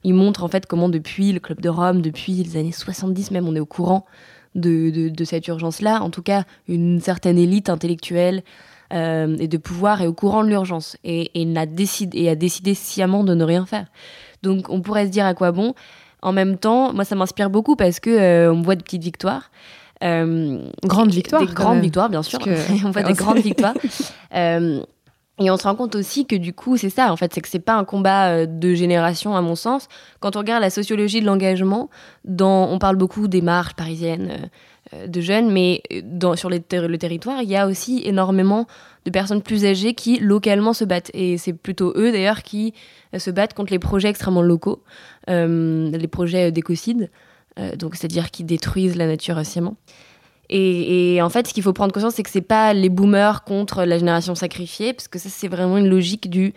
il 0.04 0.14
montre 0.14 0.44
en 0.44 0.48
fait 0.48 0.66
comment 0.66 0.90
depuis 0.90 1.32
le 1.34 1.40
Club 1.40 1.62
de 1.62 1.70
Rome, 1.70 2.02
depuis 2.02 2.34
les 2.34 2.58
années 2.58 2.72
70 2.72 3.32
même, 3.32 3.48
on 3.48 3.56
est 3.56 3.60
au 3.60 3.66
courant 3.66 4.06
de, 4.56 5.10
de, 5.10 5.26
cette 5.26 5.48
urgence-là. 5.48 6.02
En 6.02 6.10
tout 6.10 6.24
cas, 6.24 6.44
une 6.68 7.00
certaine 7.00 7.38
élite 7.38 7.70
intellectuelle 7.70 8.42
euh, 8.94 9.36
et 9.38 9.48
de 9.48 9.58
pouvoir 9.58 10.02
est 10.02 10.08
au 10.08 10.14
courant 10.14 10.44
de 10.44 10.50
l'urgence 10.50 10.98
et, 11.04 11.30
a 11.56 11.66
décidé, 11.66 12.74
sciemment 12.74 13.24
de 13.24 13.36
ne 13.36 13.44
rien 13.44 13.66
faire. 13.66 13.86
Donc 14.44 14.70
on 14.70 14.82
pourrait 14.82 15.06
se 15.06 15.12
dire 15.12 15.26
à 15.26 15.34
quoi 15.34 15.52
bon. 15.52 15.76
En 16.24 16.32
même 16.32 16.58
temps, 16.58 16.94
moi 16.94 17.06
ça 17.06 17.16
m'inspire 17.16 17.50
beaucoup 17.50 17.76
parce 17.76 18.00
que 18.00 18.50
on 18.50 18.62
voit 18.62 18.76
de 18.76 18.82
petites 18.82 19.04
victoires. 19.04 19.52
Euh, 20.04 20.70
grande 20.84 21.12
victoire. 21.12 21.46
Des 21.46 21.54
grandes 21.54 21.82
victoires, 21.82 22.10
bien 22.10 22.24
sûr. 22.24 22.40
on 22.86 22.92
voit 22.92 23.04
des 23.04 23.14
grandes 23.14 23.40
victoires. 23.40 23.76
Euh, 24.36 24.82
et 25.40 25.50
on 25.50 25.58
se 25.58 25.64
rend 25.64 25.76
compte 25.76 25.96
aussi 25.96 26.26
que 26.26 26.36
du 26.36 26.52
coup, 26.52 26.76
c'est 26.76 26.90
ça, 26.90 27.14
en 27.14 27.16
fait, 27.16 27.34
c'est 27.34 27.40
que 27.40 27.48
c'est 27.48 27.60
pas 27.60 27.76
un 27.76 27.86
combat 27.86 28.28
euh, 28.28 28.46
de 28.46 28.74
génération, 28.74 29.38
à 29.38 29.42
mon 29.42 29.56
sens. 29.56 29.88
Quand 30.20 30.36
on 30.36 30.40
regarde 30.40 30.62
la 30.62 30.70
sociologie 30.70 31.22
de 31.22 31.26
l'engagement, 31.26 31.90
on 32.28 32.78
parle 32.78 32.98
beaucoup 32.98 33.30
des 33.30 33.42
marches 33.42 33.74
parisiennes 33.74 34.50
de 35.08 35.22
jeunes, 35.22 35.50
mais 35.50 35.82
dans, 36.04 36.36
sur 36.36 36.50
les 36.50 36.62
le 36.72 36.98
territoire, 36.98 37.42
il 37.42 37.50
y 37.50 37.56
a 37.56 37.68
aussi 37.68 38.02
énormément 38.06 38.68
de 39.06 39.12
personnes 39.12 39.42
plus 39.42 39.66
âgées 39.66 39.94
qui 39.94 40.20
localement 40.20 40.74
se 40.74 40.84
battent. 40.84 41.12
Et 41.14 41.38
c'est 41.38 41.54
plutôt 41.54 41.94
eux, 41.96 42.12
d'ailleurs, 42.12 42.44
qui 42.44 42.74
se 43.18 43.32
battent 43.32 43.54
contre 43.54 43.72
les 43.72 43.80
projets 43.80 44.10
extrêmement 44.10 44.42
locaux, 44.42 44.84
les 45.28 46.10
projets 46.12 46.52
d'écocide. 46.52 47.10
Euh, 47.60 47.76
donc 47.76 47.96
c'est-à-dire 47.96 48.32
qui 48.32 48.44
détruisent 48.44 48.96
la 48.96 49.08
nature 49.08 49.44
sciemment. 49.46 49.76
Et, 50.50 51.20
en 51.22 51.28
fait, 51.28 51.46
ce 51.48 51.54
qu'il 51.54 51.62
faut 51.62 51.74
prendre 51.74 51.92
conscience, 51.92 52.14
c'est 52.14 52.24
que 52.24 52.30
c'est 52.30 52.40
pas 52.40 52.74
les 52.74 52.88
boomers 52.88 53.44
contre 53.44 53.84
la 53.84 53.98
génération 53.98 54.34
sacrifiée, 54.34 54.94
parce 54.94 55.10
que 55.10 55.20
ça, 55.20 55.28
c'est 55.30 55.50
vraiment 55.50 55.78
une 55.78 55.90
logique 55.90 56.30
du. 56.30 56.54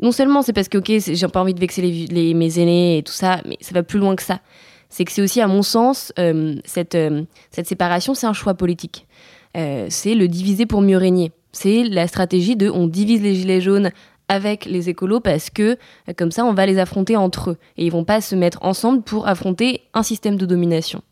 Non 0.00 0.12
seulement 0.12 0.42
c'est 0.42 0.52
parce 0.52 0.68
que, 0.68 0.78
ok, 0.78 0.92
j'ai 0.98 1.28
pas 1.28 1.40
envie 1.40 1.54
de 1.54 1.58
vexer 1.58 1.82
les, 1.82 2.34
mes 2.34 2.58
aînés 2.60 2.98
et 2.98 3.02
tout 3.02 3.12
ça, 3.12 3.40
mais 3.44 3.56
ça 3.60 3.74
va 3.74 3.82
plus 3.82 3.98
loin 3.98 4.14
que 4.14 4.22
ça. 4.22 4.40
C'est 4.88 5.04
que 5.04 5.10
c'est 5.10 5.22
aussi, 5.22 5.40
à 5.40 5.48
mon 5.48 5.62
sens, 5.62 6.12
euh, 6.18 6.56
cette, 6.64 6.94
euh, 6.94 7.24
cette 7.50 7.66
séparation, 7.66 8.14
c'est 8.14 8.26
un 8.26 8.32
choix 8.32 8.54
politique. 8.54 9.06
c'est 9.54 10.14
le 10.14 10.28
diviser 10.28 10.66
pour 10.66 10.80
mieux 10.80 10.96
régner. 10.96 11.32
C'est 11.50 11.84
la 11.84 12.06
stratégie 12.06 12.54
de 12.54 12.68
on 12.70 12.86
divise 12.86 13.22
les 13.22 13.34
gilets 13.34 13.60
jaunes 13.60 13.90
avec 14.28 14.64
les 14.64 14.88
écolos 14.88 15.20
parce 15.20 15.50
que 15.50 15.76
comme 16.16 16.30
ça 16.30 16.44
on 16.44 16.54
va 16.54 16.66
les 16.66 16.78
affronter 16.78 17.16
entre 17.16 17.50
eux 17.50 17.58
et 17.76 17.84
ils 17.84 17.92
vont 17.92 18.04
pas 18.04 18.20
se 18.20 18.34
mettre 18.34 18.58
ensemble 18.62 19.02
pour 19.02 19.28
affronter 19.28 19.82
un 19.92 20.02
système 20.02 20.36
de 20.36 20.46
domination. 20.46 21.02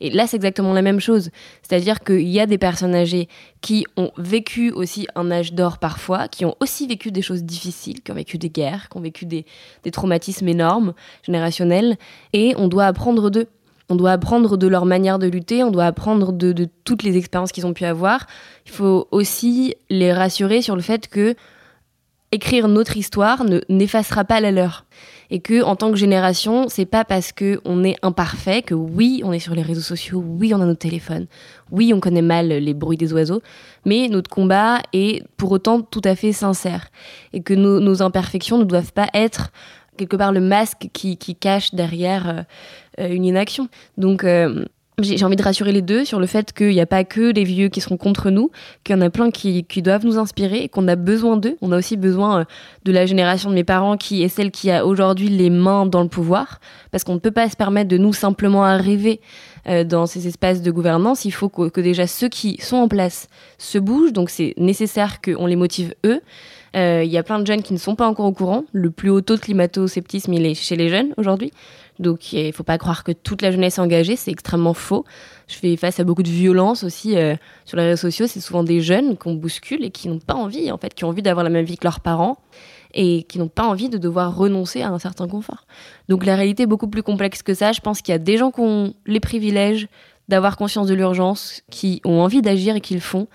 Et 0.00 0.10
là, 0.10 0.26
c'est 0.26 0.36
exactement 0.36 0.72
la 0.72 0.82
même 0.82 1.00
chose. 1.00 1.30
C'est-à-dire 1.62 2.00
qu'il 2.00 2.28
y 2.28 2.40
a 2.40 2.46
des 2.46 2.58
personnes 2.58 2.94
âgées 2.94 3.28
qui 3.60 3.86
ont 3.96 4.10
vécu 4.16 4.70
aussi 4.72 5.06
un 5.14 5.30
âge 5.30 5.52
d'or 5.52 5.78
parfois, 5.78 6.28
qui 6.28 6.44
ont 6.44 6.56
aussi 6.60 6.86
vécu 6.86 7.12
des 7.12 7.22
choses 7.22 7.44
difficiles, 7.44 8.02
qui 8.02 8.10
ont 8.10 8.14
vécu 8.14 8.38
des 8.38 8.50
guerres, 8.50 8.88
qui 8.90 8.96
ont 8.96 9.00
vécu 9.00 9.24
des, 9.24 9.46
traumatismes 9.92 10.48
énormes, 10.48 10.94
générationnels, 11.22 11.96
et 12.32 12.54
on 12.56 12.68
doit 12.68 12.86
apprendre 12.86 13.30
d'eux. 13.30 13.46
On 13.90 13.96
doit 13.96 14.12
apprendre 14.12 14.56
de 14.56 14.66
leur 14.66 14.86
manière 14.86 15.18
de 15.18 15.26
lutter, 15.26 15.62
on 15.62 15.70
doit 15.70 15.84
apprendre 15.84 16.32
de, 16.32 16.52
de 16.52 16.66
toutes 16.84 17.02
les 17.02 17.18
expériences 17.18 17.52
qu'ils 17.52 17.66
ont 17.66 17.74
pu 17.74 17.84
avoir. 17.84 18.26
Il 18.64 18.72
faut 18.72 19.08
aussi 19.10 19.74
les 19.90 20.10
rassurer 20.10 20.62
sur 20.62 20.74
le 20.74 20.80
fait 20.80 21.06
que 21.06 21.36
écrire 22.34 22.68
notre 22.68 22.96
histoire 22.96 23.44
ne 23.44 23.60
n'effacera 23.68 24.24
pas 24.24 24.40
la 24.40 24.50
leur. 24.50 24.84
Et 25.30 25.40
que 25.40 25.62
en 25.62 25.76
tant 25.76 25.90
que 25.90 25.96
génération 25.96 26.68
c'est 26.68 26.84
pas 26.84 27.04
parce 27.04 27.32
que 27.32 27.60
on 27.64 27.82
est 27.82 27.96
imparfait 28.02 28.62
que 28.62 28.74
oui 28.74 29.22
on 29.24 29.32
est 29.32 29.38
sur 29.38 29.54
les 29.54 29.62
réseaux 29.62 29.80
sociaux 29.80 30.22
oui 30.24 30.52
on 30.52 30.60
a 30.60 30.66
notre 30.66 30.80
téléphone 30.80 31.26
oui 31.70 31.92
on 31.94 32.00
connaît 32.00 32.22
mal 32.22 32.48
les 32.48 32.74
bruits 32.74 32.98
des 32.98 33.12
oiseaux 33.14 33.40
mais 33.86 34.08
notre 34.08 34.28
combat 34.28 34.80
est 34.92 35.24
pour 35.36 35.52
autant 35.52 35.80
tout 35.80 36.02
à 36.04 36.14
fait 36.14 36.32
sincère. 36.32 36.88
Et 37.32 37.42
que 37.42 37.54
nos, 37.54 38.02
imperfections 38.02 38.58
ne 38.58 38.64
doivent 38.64 38.92
pas 38.92 39.08
être 39.14 39.50
quelque 39.96 40.16
part 40.16 40.32
le 40.32 40.40
masque 40.40 40.88
qui, 40.92 41.16
cache 41.16 41.74
derrière 41.74 42.44
euh, 42.98 43.08
une 43.08 43.24
inaction. 43.24 43.68
Donc 43.96 44.24
euh, 44.24 44.64
j'ai 45.00 45.24
envie 45.24 45.36
de 45.36 45.42
rassurer 45.42 45.72
les 45.72 45.82
deux 45.82 46.04
sur 46.04 46.20
le 46.20 46.26
fait 46.26 46.52
qu'il 46.52 46.70
n'y 46.70 46.80
a 46.80 46.86
pas 46.86 47.02
que 47.02 47.32
les 47.32 47.42
vieux 47.42 47.68
qui 47.68 47.80
seront 47.80 47.96
contre 47.96 48.30
nous, 48.30 48.50
qu'il 48.84 48.94
y 48.94 48.98
en 48.98 49.02
a 49.02 49.10
plein 49.10 49.30
qui, 49.30 49.64
doivent 49.82 50.04
nous 50.04 50.18
inspirer 50.18 50.58
et 50.58 50.68
qu'on 50.68 50.86
a 50.86 50.94
besoin 50.94 51.36
d'eux. 51.36 51.56
On 51.62 51.72
a 51.72 51.78
aussi 51.78 51.96
besoin 51.96 52.40
euh, 52.40 52.44
de 52.84 52.92
la 52.92 53.04
génération 53.04 53.50
de 53.50 53.54
mes 53.54 53.64
parents 53.64 53.96
qui 53.96 54.22
est 54.22 54.28
celle 54.28 54.50
qui 54.52 54.70
a 54.70 54.86
aujourd'hui 54.86 55.28
les 55.28 55.50
mains 55.50 55.86
dans 55.86 56.02
le 56.02 56.08
pouvoir, 56.08 56.60
parce 56.92 57.02
qu'on 57.02 57.14
ne 57.14 57.18
peut 57.18 57.32
pas 57.32 57.48
se 57.48 57.56
permettre 57.56 57.88
de 57.88 57.98
nous 57.98 58.12
simplement 58.12 58.64
arriver 58.64 59.20
euh, 59.68 59.84
dans 59.84 60.06
ces 60.06 60.26
espaces 60.26 60.62
de 60.62 60.70
gouvernance. 60.70 61.24
Il 61.24 61.30
faut 61.30 61.48
que, 61.48 61.80
déjà 61.80 62.06
ceux 62.06 62.28
qui 62.28 62.58
sont 62.60 62.76
en 62.76 62.88
place 62.88 63.28
se 63.58 63.78
bougent, 63.78 64.12
donc 64.12 64.30
c'est 64.30 64.54
nécessaire 64.56 65.20
qu'on 65.20 65.46
les 65.46 65.56
motive 65.56 65.94
eux. 66.04 66.20
Il 66.76 67.08
y 67.08 67.18
a 67.18 67.22
plein 67.22 67.38
de 67.38 67.46
jeunes 67.46 67.62
qui 67.62 67.72
ne 67.72 67.78
sont 67.78 67.94
pas 67.94 68.08
encore 68.08 68.26
au 68.26 68.32
courant. 68.32 68.64
Le 68.72 68.90
plus 68.90 69.08
haut 69.08 69.20
taux 69.20 69.36
de 69.36 69.40
climato-sceptisme, 69.40 70.32
il 70.32 70.44
est 70.44 70.54
chez 70.54 70.74
les 70.74 70.88
jeunes 70.88 71.14
aujourd'hui. 71.16 71.52
Donc 72.00 72.32
il 72.32 72.48
ne 72.48 72.52
faut 72.52 72.64
pas 72.64 72.78
croire 72.78 73.04
que 73.04 73.12
toute 73.12 73.42
la 73.42 73.52
jeunesse 73.52 73.78
est 73.78 73.80
engagée, 73.80 74.16
c'est 74.16 74.32
extrêmement 74.32 74.74
faux. 74.74 75.04
Je 75.46 75.54
fais 75.54 75.76
face 75.76 76.00
à 76.00 76.04
beaucoup 76.04 76.24
de 76.24 76.30
violence 76.30 76.82
aussi 76.82 77.14
sur 77.64 77.76
les 77.76 77.84
réseaux 77.84 78.08
sociaux. 78.08 78.26
C'est 78.26 78.40
souvent 78.40 78.64
des 78.64 78.80
jeunes 78.80 79.16
qu'on 79.16 79.34
bouscule 79.34 79.84
et 79.84 79.90
qui 79.90 80.08
n'ont 80.08 80.18
pas 80.18 80.34
envie, 80.34 80.72
en 80.72 80.76
fait, 80.76 80.94
qui 80.94 81.04
ont 81.04 81.10
envie 81.10 81.22
d'avoir 81.22 81.44
la 81.44 81.50
même 81.50 81.64
vie 81.64 81.78
que 81.78 81.84
leurs 81.84 82.00
parents 82.00 82.38
et 82.94 83.24
qui 83.24 83.38
n'ont 83.38 83.48
pas 83.48 83.64
envie 83.64 83.88
de 83.88 83.98
devoir 83.98 84.36
renoncer 84.36 84.82
à 84.82 84.88
un 84.88 84.98
certain 84.98 85.28
confort. 85.28 85.66
Donc 86.08 86.24
la 86.24 86.36
réalité 86.36 86.62
est 86.62 86.66
beaucoup 86.66 86.88
plus 86.88 87.02
complexe 87.02 87.42
que 87.42 87.52
ça. 87.52 87.72
Je 87.72 87.80
pense 87.80 88.00
qu'il 88.00 88.12
y 88.12 88.14
a 88.14 88.18
des 88.18 88.36
gens 88.38 88.50
qui 88.50 88.60
ont 88.60 88.94
les 89.06 89.20
privilèges 89.20 89.88
d'avoir 90.28 90.56
conscience 90.56 90.86
de 90.86 90.94
l'urgence, 90.94 91.62
qui 91.70 92.00
ont 92.04 92.20
envie 92.20 92.40
d'agir 92.40 92.76
et 92.76 92.80
qui 92.80 92.94
le 92.94 93.00
font, 93.00 93.26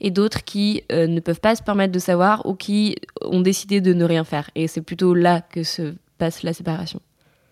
et 0.00 0.10
d'autres 0.10 0.44
qui 0.44 0.82
euh, 0.92 1.06
ne 1.06 1.20
peuvent 1.20 1.40
pas 1.40 1.54
se 1.54 1.62
permettre 1.62 1.92
de 1.92 1.98
savoir 1.98 2.44
ou 2.44 2.54
qui 2.54 2.96
ont 3.22 3.40
décidé 3.40 3.80
de 3.80 3.94
ne 3.94 4.04
rien 4.04 4.24
faire. 4.24 4.50
Et 4.54 4.66
c'est 4.66 4.82
plutôt 4.82 5.14
là 5.14 5.40
que 5.40 5.62
se 5.62 5.94
passe 6.18 6.42
la 6.42 6.52
séparation. 6.52 7.00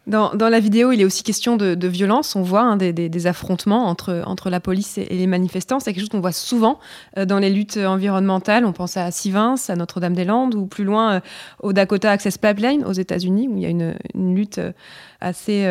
Dans, 0.07 0.33
la 0.37 0.61
vidéo, 0.61 0.93
il 0.93 1.01
est 1.01 1.05
aussi 1.05 1.23
question 1.23 1.57
de, 1.57 1.89
violence. 1.89 2.37
On 2.37 2.43
voit 2.43 2.63
hein, 2.63 2.77
des, 2.77 3.27
affrontements 3.27 3.87
entre, 3.87 4.23
entre 4.27 4.51
la 4.51 4.61
police 4.61 4.99
et, 4.99 5.07
les 5.07 5.27
manifestants. 5.27 5.81
C'est 5.81 5.93
quelque 5.93 6.03
chose 6.03 6.11
qu'on 6.11 6.21
voit 6.21 6.33
souvent 6.33 6.79
euh, 7.17 7.25
dans 7.25 7.39
les 7.39 7.49
luttes 7.49 7.79
environnementales. 7.79 8.67
On 8.67 8.73
pense 8.73 8.99
à 8.99 9.11
Sivins, 9.11 9.55
à 9.69 9.77
Notre-Dame-des-Landes, 9.77 10.55
ou 10.55 10.67
plus 10.67 10.85
loin 10.85 11.15
euh, 11.15 11.21
au 11.63 11.73
Dakota 11.73 12.11
Access 12.11 12.37
Pipeline 12.37 12.85
aux 12.85 12.93
États-Unis, 12.93 13.49
où 13.49 13.57
il 13.57 13.63
y 13.63 13.67
a 13.67 13.71
une, 13.71 13.95
lutte 14.15 14.59
euh, 14.59 14.73
assez 15.21 15.67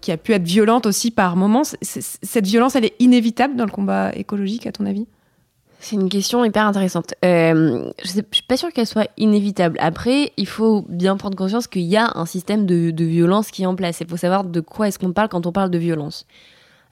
qui 0.00 0.10
a 0.10 0.16
pu 0.16 0.32
être 0.32 0.42
violente 0.42 0.86
aussi 0.86 1.12
par 1.12 1.36
moments. 1.36 1.62
cette 1.82 2.46
violence, 2.46 2.74
elle 2.74 2.84
est 2.84 2.96
inévitable 2.98 3.54
dans 3.54 3.64
le 3.64 3.70
combat 3.70 4.10
écologique, 4.14 4.66
à 4.66 4.72
ton 4.72 4.86
avis? 4.86 5.06
C'est 5.80 5.94
une 5.94 6.08
question 6.08 6.44
hyper 6.44 6.66
intéressante. 6.66 7.14
Euh, 7.24 7.90
je 8.02 8.18
ne 8.18 8.22
suis 8.32 8.42
pas 8.42 8.56
sûre 8.56 8.72
qu'elle 8.72 8.86
soit 8.86 9.08
inévitable. 9.16 9.78
Après, 9.80 10.32
il 10.36 10.46
faut 10.46 10.84
bien 10.88 11.16
prendre 11.16 11.36
conscience 11.36 11.68
qu'il 11.68 11.82
y 11.82 11.96
a 11.96 12.10
un 12.16 12.26
système 12.26 12.66
de, 12.66 13.04
violence 13.04 13.50
qui 13.52 13.62
est 13.62 13.66
en 13.66 13.76
place. 13.76 14.00
Il 14.00 14.08
faut 14.08 14.16
savoir 14.16 14.42
de 14.44 14.60
quoi 14.60 14.88
est-ce 14.88 14.98
qu'on 14.98 15.12
parle 15.12 15.28
quand 15.28 15.46
on 15.46 15.52
parle 15.52 15.70
de 15.70 15.78
violence. 15.78 16.26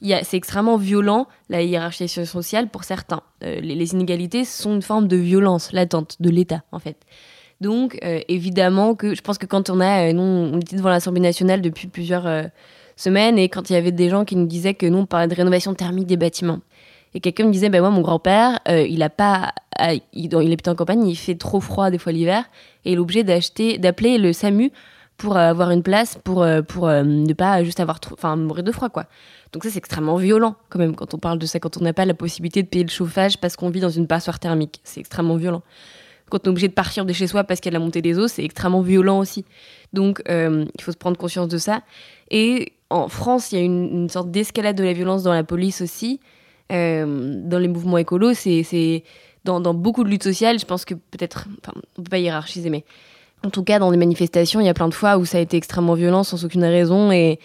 C'est 0.03 0.37
extrêmement 0.37 0.77
violent, 0.77 1.27
la 1.49 1.63
hiérarchisation 1.63 2.25
sociale, 2.27 2.69
pour 2.69 2.85
certains. 2.85 3.23
Euh, 3.43 3.61
les, 3.61 3.93
inégalités 3.93 4.45
sont 4.45 4.75
une 4.75 4.83
forme 4.83 5.09
de 5.09 5.17
violence 5.17 5.73
latente 5.73 6.17
de 6.21 6.31
l'État, 6.31 6.63
en 6.71 6.79
fait. 6.79 6.99
Donc, 7.61 7.99
euh, 8.05 8.21
évidemment 8.29 8.95
que 8.95 9.15
je 9.15 9.23
pense 9.23 9.39
que 9.39 9.47
quand 9.47 9.69
on 9.69 9.81
a... 9.81 10.13
nous, 10.13 10.23
on 10.23 10.61
était 10.61 10.77
devant 10.77 10.91
l'Assemblée 10.91 11.23
nationale 11.23 11.61
depuis 11.61 11.89
plusieurs 11.89 12.51
semaines, 12.95 13.37
et 13.39 13.49
quand 13.49 13.69
il 13.69 13.73
y 13.73 13.77
avait 13.77 13.91
des 13.91 14.11
gens 14.11 14.25
qui 14.25 14.37
nous 14.37 14.47
disaient 14.47 14.75
que 14.75 14.87
nous, 14.87 14.99
on 14.99 15.07
parlait 15.07 15.29
de 15.29 15.35
rénovation 15.35 15.75
thermique 15.75 16.07
des 16.07 16.17
bâtiments. 16.17 16.61
Et 17.17 17.21
quelqu'un 17.21 17.47
me 17.47 17.51
disait, 17.51 17.71
ben 17.71 17.81
moi, 17.81 17.89
mon 17.89 18.03
grand-père, 18.03 18.61
euh, 18.69 18.87
il 18.87 19.03
a 19.03 19.09
pas, 19.09 19.55
il, 20.13 20.27
il 20.35 20.53
habite 20.53 20.69
en 20.69 20.75
campagne, 20.75 21.07
il 21.07 21.17
fait 21.17 21.35
trop 21.35 21.61
froid 21.61 21.91
des 21.91 21.97
fois 21.97 22.13
l'hiver, 22.13 22.45
et 22.85 22.93
il 22.93 22.97
est 22.97 22.99
obligé 22.99 23.25
d'acheter, 23.25 23.79
d'appeler 23.79 24.19
le 24.19 24.35
SAMU 24.35 24.71
pour 25.17 25.35
euh, 25.35 25.49
avoir 25.49 25.71
une 25.71 25.83
place, 25.83 26.19
pour, 26.23 26.43
euh, 26.43 26.61
pour 26.61 26.89
ne 26.89 27.33
pas 27.33 27.65
juste 27.65 27.81
avoir 27.81 28.01
enfin, 28.13 28.37
mourir 28.37 28.65
de 28.65 28.71
froid, 28.71 28.91
quoi. 28.91 29.07
Donc 29.55 29.65
ça, 29.65 29.71
c'est 29.71 29.79
extrêmement 29.79 30.17
violent, 30.17 30.57
quand 30.69 30.79
même, 30.79 30.95
quand 30.95 31.15
on 31.15 31.19
parle 31.19 31.39
de 31.39 31.47
ça, 31.47 31.59
quand 31.59 31.79
on 31.79 31.81
n'a 31.81 31.95
pas 31.95 32.05
la 32.05 32.13
possibilité 32.13 32.63
de 32.63 32.69
payer 32.69 32.85
le 32.85 32.91
chauffage 32.91 33.39
parce 33.39 33.57
qu'on 33.57 33.71
vit 33.71 33.81
dans 33.81 33.89
une 33.89 34.07
passoire 34.07 34.39
thermique. 34.39 34.83
C'est 34.85 35.01
extrêmement 35.01 35.37
violent. 35.37 35.63
Quand 36.29 36.41
on 36.43 36.45
est 36.45 36.49
obligé 36.51 36.69
de 36.69 36.75
partir 36.75 37.07
de 37.07 37.15
chez 37.15 37.27
soi 37.27 37.45
parce 37.45 37.61
qu'il 37.61 37.73
y 37.73 37.75
a 37.75 37.79
la 37.79 37.83
montée 37.83 38.03
des 38.03 38.19
eaux, 38.19 38.29
c'est 38.29 38.45
extrêmement 38.45 38.83
violent 38.83 39.21
aussi. 39.21 39.47
Donc, 39.95 40.23
il 40.29 40.83
faut 40.83 40.93
se 40.93 40.99
prendre 40.99 41.17
conscience 41.17 41.49
de 41.49 41.57
ça. 41.57 41.81
Et 42.31 42.75
en 42.91 43.09
France, 43.09 43.53
il 43.53 43.59
y 43.59 43.63
a 43.63 43.65
une 43.65 44.11
sorte 44.11 44.31
d'escalade 44.31 44.77
de 44.77 44.85
la 44.85 44.93
violence 44.93 45.23
dans 45.23 45.33
la 45.33 45.45
police 45.45 45.81
aussi. 45.81 46.21
Euh, 46.73 47.43
dans 47.45 47.59
les 47.59 47.69
mouvements 47.69 47.99
écolos, 47.99 48.35
c'est 48.35 49.05
dans, 49.45 49.75
beaucoup 49.75 50.05
de 50.05 50.09
luttes 50.09 50.25
sociales, 50.25 50.59
je 50.59 50.65
pense 50.65 50.85
que 50.85 50.95
peut-être, 50.95 51.47
enfin, 51.63 51.79
on 51.97 52.03
peut 52.03 52.11
pas 52.11 52.19
hiérarchiser, 52.19 52.71
mais 52.71 52.85
en 53.45 53.51
tout 53.51 53.63
cas, 53.63 53.79
dans 53.79 53.91
des 53.91 53.97
manifestations, 53.97 54.61
il 54.61 54.67
y 54.67 54.69
a 54.69 54.75
plein 54.75 54.89
de 54.89 54.95
fois 54.95 55.19
où 55.19 55.25
ça 55.25 55.39
a 55.39 55.41
été 55.41 55.57
extrêmement 55.57 55.95
violent 55.95 56.25
sans 56.25 56.45
aucune 56.45 56.65
raison 56.65 57.13
et, 57.13 57.39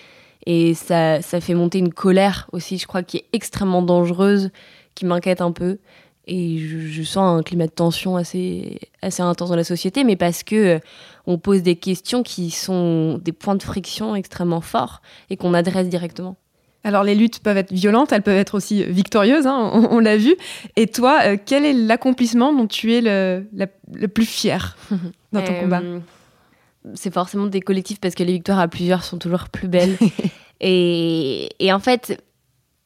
ça, 0.74 1.22
fait 1.22 1.54
monter 1.54 1.78
une 1.78 1.94
colère 1.94 2.50
aussi, 2.52 2.78
je 2.78 2.88
crois, 2.88 3.04
qui 3.04 3.18
est 3.18 3.26
extrêmement 3.34 3.84
dangereuse, 3.84 4.50
qui 4.96 5.06
m'inquiète 5.06 5.42
un 5.42 5.52
peu. 5.52 5.78
Et 6.26 6.60
je, 6.60 7.04
sens 7.04 7.40
un 7.40 7.44
climat 7.44 7.68
de 7.68 7.72
tension 7.72 8.16
assez, 8.16 8.80
assez 9.02 9.22
intense 9.22 9.50
dans 9.50 9.56
la 9.56 9.64
société, 9.64 10.04
mais 10.04 10.16
parce 10.16 10.44
que 10.44 10.56
euh, 10.56 10.80
on 11.28 11.38
pose 11.38 11.62
des 11.62 11.76
questions 11.76 12.24
qui 12.24 12.52
sont 12.52 13.20
des 13.20 13.32
points 13.32 13.56
de 13.56 13.64
friction 13.64 14.16
extrêmement 14.16 14.62
forts 14.62 15.02
et 15.30 15.38
qu'on 15.38 15.54
adresse 15.54 15.90
directement. 15.90 16.38
Alors 16.84 17.04
les 17.04 17.14
luttes 17.14 17.40
peuvent 17.40 17.58
être 17.58 17.72
violentes, 17.72 18.12
elles 18.12 18.24
peuvent 18.24 18.38
être 18.38 18.56
aussi 18.56 18.84
victorieuses, 18.84 19.46
hein, 19.46 19.88
on, 19.92 20.00
l'a 20.00 20.18
vu. 20.18 20.36
Et 20.76 20.88
toi, 20.88 21.20
euh, 21.26 21.38
quel 21.44 21.64
est 21.64 21.74
l'accomplissement 21.74 22.54
dont 22.54 22.66
tu 22.66 22.94
es 22.94 23.02
le, 23.02 23.46
le 23.94 24.08
plus 24.08 24.26
fier 24.26 24.76
dans 25.32 25.44
ton 25.44 25.54
combat? 25.60 25.82
euh, 25.82 26.00
C'est 26.96 27.14
forcément 27.14 27.46
des 27.46 27.62
collectifs 27.62 28.00
parce 28.00 28.16
que 28.16 28.24
les 28.24 28.34
victoires 28.34 28.60
à 28.60 28.68
plusieurs 28.68 29.04
sont 29.04 29.20
toujours 29.20 29.50
plus 29.50 29.68
belles. 29.68 29.96
et, 30.60 31.50
et, 31.60 31.72
en 31.72 31.80
fait, 31.80 32.20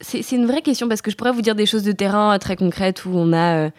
c'est 0.01 0.29
une 0.33 0.45
vraie 0.45 0.61
question 0.61 0.89
parce 0.89 1.01
que 1.01 1.09
je 1.09 1.15
pourrais 1.15 1.31
vous 1.31 1.41
dire 1.41 1.55
des 1.55 1.65
choses 1.65 1.83
de 1.83 1.93
terrain 1.93 2.35
euh, 2.35 2.37
très 2.37 2.55
concrètes 2.55 3.05
où 3.05 3.11
on 3.13 3.33
a... 3.33 3.69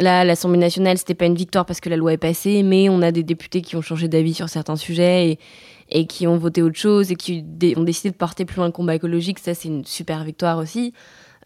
Là, 0.00 0.22
l'Assemblée 0.22 0.60
nationale, 0.60 0.96
c'était 0.96 1.14
pas 1.14 1.24
une 1.24 1.34
victoire 1.34 1.66
parce 1.66 1.80
que 1.80 1.88
la 1.88 1.96
loi 1.96 2.12
est 2.12 2.18
passée, 2.18 2.62
mais 2.62 2.88
on 2.88 3.02
a 3.02 3.10
des 3.10 3.24
députés 3.24 3.62
qui 3.62 3.74
ont 3.74 3.82
changé 3.82 4.06
d'avis 4.06 4.32
sur 4.32 4.48
certains 4.48 4.76
sujets 4.76 5.30
et, 5.30 5.38
et 5.90 6.06
qui 6.06 6.26
ont 6.26 6.36
voté 6.36 6.62
autre 6.62 6.78
chose 6.78 7.10
et 7.10 7.16
qui 7.16 7.44
ont 7.76 7.82
décidé 7.82 8.10
de 8.10 8.16
porter 8.16 8.44
plus 8.44 8.56
loin 8.56 8.66
le 8.66 8.72
combat 8.72 8.94
écologique. 8.94 9.38
Ça, 9.38 9.54
c'est 9.54 9.68
une 9.68 9.84
super 9.84 10.24
victoire 10.24 10.58
aussi. 10.58 10.92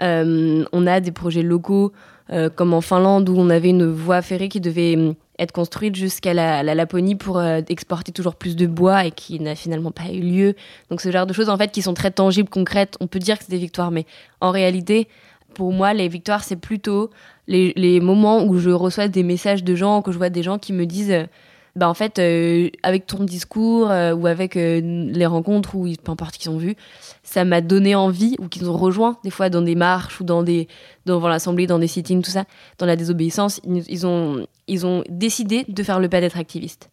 Euh, 0.01 0.65
on 0.73 0.87
a 0.87 1.01
des 1.01 1.13
projets 1.13 1.43
locaux 1.43 1.93
euh, 2.31 2.49
comme 2.49 2.73
en 2.73 2.81
Finlande 2.81 3.29
où 3.29 3.35
on 3.37 3.51
avait 3.51 3.71
une 3.71 3.91
voie 3.91 4.23
ferrée 4.23 4.49
qui 4.49 4.61
devait 4.61 4.97
hum, 4.97 5.15
être 5.39 5.53
construite 5.53 5.97
jusqu'à 5.97 6.33
la, 6.35 6.63
Laponie 6.63 7.15
pour 7.15 7.39
euh, 7.39 7.61
exporter 7.69 8.13
toujours 8.13 8.37
plus 8.37 8.57
de 8.57 8.67
bois 8.67 9.05
et 9.05 9.11
qui 9.11 9.39
n'a 9.41 9.55
finalement 9.55 9.91
pas 9.91 10.11
eu 10.11 10.21
lieu. 10.21 10.55
Donc 10.91 11.01
ce 11.01 11.11
genre 11.11 11.27
de 11.27 11.33
choses 11.33 11.49
en 11.49 11.59
fait 11.59 11.71
qui 11.71 11.83
sont 11.83 11.95
très 11.95 12.11
tangibles, 12.11 12.49
concrètes. 12.49 12.97
On 13.01 13.07
peut 13.07 13.19
dire 13.19 13.39
que 13.39 13.45
c'est 13.45 13.51
des 13.51 13.59
victoires, 13.59 13.91
mais 13.91 14.07
en 14.41 14.51
réalité, 14.51 15.09
pour 15.55 15.73
moi, 15.73 15.93
les 15.93 16.09
victoires, 16.09 16.45
c'est 16.45 16.57
plutôt 16.57 17.11
les, 17.47 18.01
moments 18.01 18.45
où 18.45 18.59
je 18.59 18.71
reçois 18.71 19.09
des 19.09 19.23
messages 19.23 19.65
de 19.65 19.75
gens, 19.75 20.01
que 20.01 20.13
je 20.13 20.19
vois 20.19 20.31
des 20.31 20.43
gens 20.43 20.59
qui 20.59 20.73
me 20.73 20.87
disent 20.87 21.27
bah 21.75 21.89
en 21.89 21.95
fait, 21.95 22.19
euh, 22.19 22.69
avec 22.83 23.07
ton 23.07 23.25
discours 23.25 23.91
euh, 23.91 24.13
ou 24.15 24.27
avec 24.27 24.57
euh, 24.57 24.81
les 24.83 25.25
rencontres 25.25 25.75
ou 25.75 25.89
peu 26.03 26.13
importe 26.13 26.37
qu'ils 26.37 26.51
ont 26.51 26.59
vu, 26.59 26.77
ça 27.23 27.47
m'a 27.47 27.63
donné 27.63 27.95
envie 27.95 28.37
ou 28.39 28.49
qu'ils 28.49 28.69
ont 28.69 28.77
rejoint 28.77 29.19
des 29.25 29.31
fois 29.31 29.49
dans 29.49 29.63
des 29.63 29.75
marches 29.75 30.21
ou 30.21 30.25
dans 30.25 30.43
des 30.43 30.69
devant 31.07 31.29
l'assemblée, 31.29 31.67
dans 31.67 31.79
des 31.79 31.87
sit-ins, 31.87 32.21
tout 32.21 32.31
ça, 32.31 32.45
dans 32.77 32.85
la 32.85 32.97
désobéissance, 32.97 33.61
ils, 33.65 34.07
ont 34.07 34.47
ils 34.67 34.85
ont 34.85 35.03
décidé 35.09 35.65
de 35.67 35.83
faire 35.83 35.99
le 35.99 36.11
pas 36.11 36.21
d'être 36.21 36.39
activiste. 36.39 36.91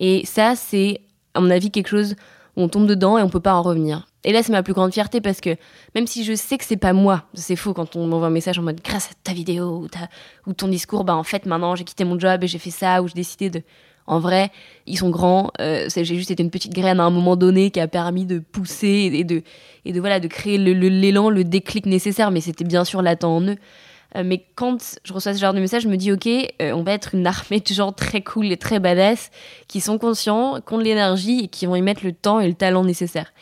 Et 0.00 0.26
ça, 0.26 0.56
c'est 0.56 1.02
à 1.34 1.40
mon 1.40 1.50
avis 1.50 1.70
quelque 1.70 1.88
chose 1.88 2.16
où 2.56 2.62
on 2.62 2.68
tombe 2.68 2.86
dedans 2.86 3.18
et 3.18 3.22
on 3.22 3.28
peut 3.28 3.40
pas 3.40 3.54
en 3.54 3.62
revenir. 3.62 4.08
Et 4.24 4.32
là, 4.32 4.42
c'est 4.42 4.50
ma 4.50 4.64
plus 4.64 4.72
grande 4.72 4.92
fierté 4.92 5.20
parce 5.20 5.40
que 5.40 5.56
même 5.94 6.08
si 6.08 6.24
je 6.24 6.34
sais 6.34 6.58
que 6.58 6.64
c'est 6.64 6.76
pas 6.76 6.92
moi, 6.92 7.22
c'est 7.34 7.54
faux 7.54 7.74
quand 7.74 7.94
on 7.94 8.08
m'envoie 8.08 8.26
un 8.26 8.30
message 8.30 8.58
en 8.58 8.62
mode 8.62 8.80
grâce 8.82 9.10
à 9.12 9.14
ta 9.22 9.32
vidéo 9.32 9.82
ou, 9.82 9.88
ta, 9.88 10.08
ou 10.48 10.52
ton 10.52 10.66
discours, 10.66 11.04
bah 11.04 11.14
en 11.14 11.22
fait 11.22 11.46
maintenant 11.46 11.76
j'ai 11.76 11.84
quitté 11.84 12.02
mon 12.04 12.18
job 12.18 12.42
et 12.42 12.48
j'ai 12.48 12.58
fait 12.58 12.72
ça 12.72 13.02
ou 13.02 13.08
j'ai 13.08 13.14
décidé 13.14 13.50
de 13.50 13.62
en 14.06 14.20
vrai, 14.20 14.50
ils 14.86 14.98
sont 14.98 15.10
grands. 15.10 15.50
Euh, 15.60 15.88
j'ai 15.94 16.04
juste 16.04 16.30
été 16.30 16.42
une 16.42 16.50
petite 16.50 16.72
graine 16.72 17.00
à 17.00 17.04
un 17.04 17.10
moment 17.10 17.36
donné 17.36 17.70
qui 17.70 17.80
a 17.80 17.88
permis 17.88 18.24
de 18.24 18.38
pousser 18.38 19.10
et 19.12 19.24
de, 19.24 19.42
et 19.84 19.92
de, 19.92 20.00
voilà, 20.00 20.20
de 20.20 20.28
créer 20.28 20.58
l'élan, 20.58 21.28
le, 21.28 21.36
le, 21.36 21.44
déclic 21.44 21.86
nécessaire. 21.86 22.30
Mais 22.30 22.40
c'était 22.40 22.64
bien 22.64 22.84
sûr 22.84 23.02
latent 23.02 23.24
en 23.24 23.40
eux. 23.42 23.56
Euh, 24.16 24.22
mais 24.24 24.44
quand 24.54 24.98
je 25.04 25.12
reçois 25.12 25.34
ce 25.34 25.40
genre 25.40 25.54
de 25.54 25.60
message, 25.60 25.82
je 25.82 25.88
me 25.88 25.96
dis, 25.96 26.12
OK, 26.12 26.26
euh, 26.26 26.72
on 26.72 26.82
va 26.82 26.92
être 26.92 27.14
une 27.14 27.26
armée 27.26 27.60
de 27.60 27.74
gens 27.74 27.92
très 27.92 28.20
cool 28.22 28.50
et 28.52 28.56
très 28.56 28.78
badass 28.78 29.30
qui 29.68 29.80
sont 29.80 29.98
conscients, 29.98 30.60
qui 30.60 30.74
ont 30.74 30.78
de 30.78 30.84
l'énergie 30.84 31.44
et 31.44 31.48
qui 31.48 31.66
vont 31.66 31.76
y 31.76 31.82
mettre 31.82 32.04
le 32.04 32.12
temps 32.12 32.40
et 32.40 32.46
le 32.46 32.54
talent 32.54 32.84
nécessaire. 32.84 33.32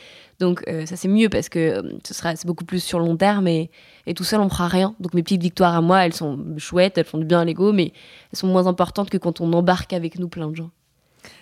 Donc 0.45 0.63
euh, 0.69 0.85
ça 0.85 0.95
c'est 0.97 1.09
mieux 1.09 1.31
parce 1.31 1.49
que 1.49 1.59
euh, 1.59 1.83
ce 2.07 2.13
sera 2.13 2.37
c'est 2.37 2.47
beaucoup 2.47 2.67
plus 2.67 2.85
sur 2.85 2.99
long 2.99 3.17
terme 3.17 3.49
et, 3.49 3.71
tout 4.15 4.25
seul 4.25 4.41
on 4.41 4.51
fera 4.51 4.69
rien. 4.69 4.95
Donc 5.01 5.15
mes 5.15 5.23
petites 5.23 5.43
victoires 5.43 5.75
à 5.75 5.81
moi, 5.81 6.05
elles 6.05 6.13
sont 6.13 6.39
chouettes, 6.59 6.99
elles 6.99 7.07
font 7.07 7.17
du 7.17 7.25
bien 7.25 7.41
à 7.41 7.45
l'ego, 7.47 7.73
mais 7.73 7.95
elles 8.31 8.39
sont 8.39 8.47
moins 8.47 8.67
importantes 8.67 9.09
que 9.09 9.17
quand 9.17 9.41
on 9.41 9.51
embarque 9.55 9.95
avec 9.95 10.19
nous 10.19 10.29
plein 10.29 10.49
de 10.49 10.57
gens. 10.57 10.71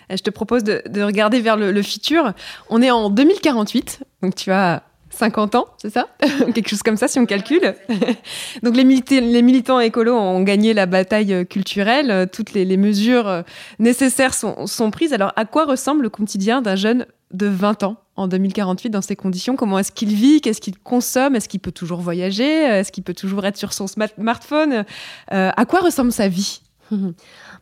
Je 0.09 0.21
te 0.21 0.29
propose 0.29 0.63
de, 0.63 0.81
de 0.87 1.01
regarder 1.01 1.41
vers 1.41 1.57
le, 1.57 1.81
futur. 1.81 2.31
On 2.69 2.81
est 2.81 2.91
en 2.91 3.09
2048, 3.09 4.03
donc 4.21 4.35
tu 4.35 4.51
as 4.51 4.83
50 5.09 5.55
ans, 5.55 5.67
c'est 5.77 5.89
ça? 5.89 6.07
Quelque 6.55 6.69
chose 6.69 6.81
comme 6.81 6.95
ça 6.95 7.09
si 7.09 7.19
on 7.19 7.25
calcule. 7.25 7.75
Donc 8.63 8.77
les, 8.77 8.85
militants 8.85 9.81
écolos 9.81 10.15
ont 10.15 10.41
gagné 10.41 10.73
la 10.73 10.85
bataille 10.85 11.45
culturelle, 11.47 12.29
toutes 12.31 12.53
les, 12.53 12.77
mesures 12.77 13.43
nécessaires 13.79 14.33
sont, 14.33 14.65
sont, 14.65 14.89
prises. 14.89 15.11
Alors 15.11 15.33
à 15.35 15.43
quoi 15.43 15.65
ressemble 15.65 16.03
le 16.03 16.09
quotidien 16.09 16.61
d'un 16.61 16.77
jeune 16.77 17.05
de 17.31 17.47
20 17.47 17.83
ans? 17.83 17.97
En 18.15 18.27
2048 18.27 18.89
dans 18.89 19.01
ces 19.01 19.15
conditions 19.15 19.55
Comment 19.55 19.79
est-ce 19.79 19.91
qu'il 19.91 20.13
vit 20.13 20.41
Qu'est-ce 20.41 20.61
qu'il 20.61 20.77
consomme 20.77 21.35
Est-ce 21.35 21.49
qu'il 21.49 21.59
peut 21.59 21.71
toujours 21.71 21.99
voyager 21.99 22.43
Est-ce 22.43 22.91
qu'il 22.91 23.03
peut 23.03 23.13
toujours 23.13 23.45
être 23.45 23.57
sur 23.57 23.73
son 23.73 23.87
smartphone 23.87 24.85
euh, 25.31 25.51
À 25.55 25.65
quoi 25.65 25.79
ressemble 25.79 26.11
sa 26.11 26.27
vie? 26.27 26.61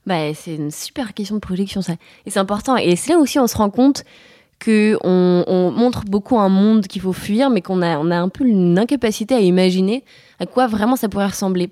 Bah, 0.08 0.34
C'est 0.34 0.56
une 0.56 0.72
super 0.72 1.14
question 1.14 1.36
de 1.36 1.42
projection, 1.42 1.84
ça. 1.84 1.94
Et 2.26 2.32
c'est 2.32 2.40
important. 2.40 2.76
Et 2.76 2.96
c'est 2.96 3.14
là 3.14 3.20
aussi 3.20 3.38
on 3.38 3.46
se 3.46 3.56
rend 3.56 3.70
compte 3.70 4.04
qu'on 4.64 4.98
on 5.48 5.72
montre 5.72 6.06
beaucoup 6.06 6.40
un 6.40 6.50
monde 6.50 6.88
qu'il 6.88 7.02
faut 7.02 7.14
fuir, 7.14 7.50
mais 7.50 7.62
qu'on 7.62 7.82
a, 7.82 7.96
un 7.96 8.30
peu 8.30 8.46
une 8.46 8.78
incapacité 8.78 9.36
à 9.36 9.40
imaginer 9.40 10.04
à 10.40 10.46
quoi 10.46 10.68
vraiment 10.68 10.96
ça 10.96 11.10
pourrait 11.10 11.28
ressembler. 11.28 11.72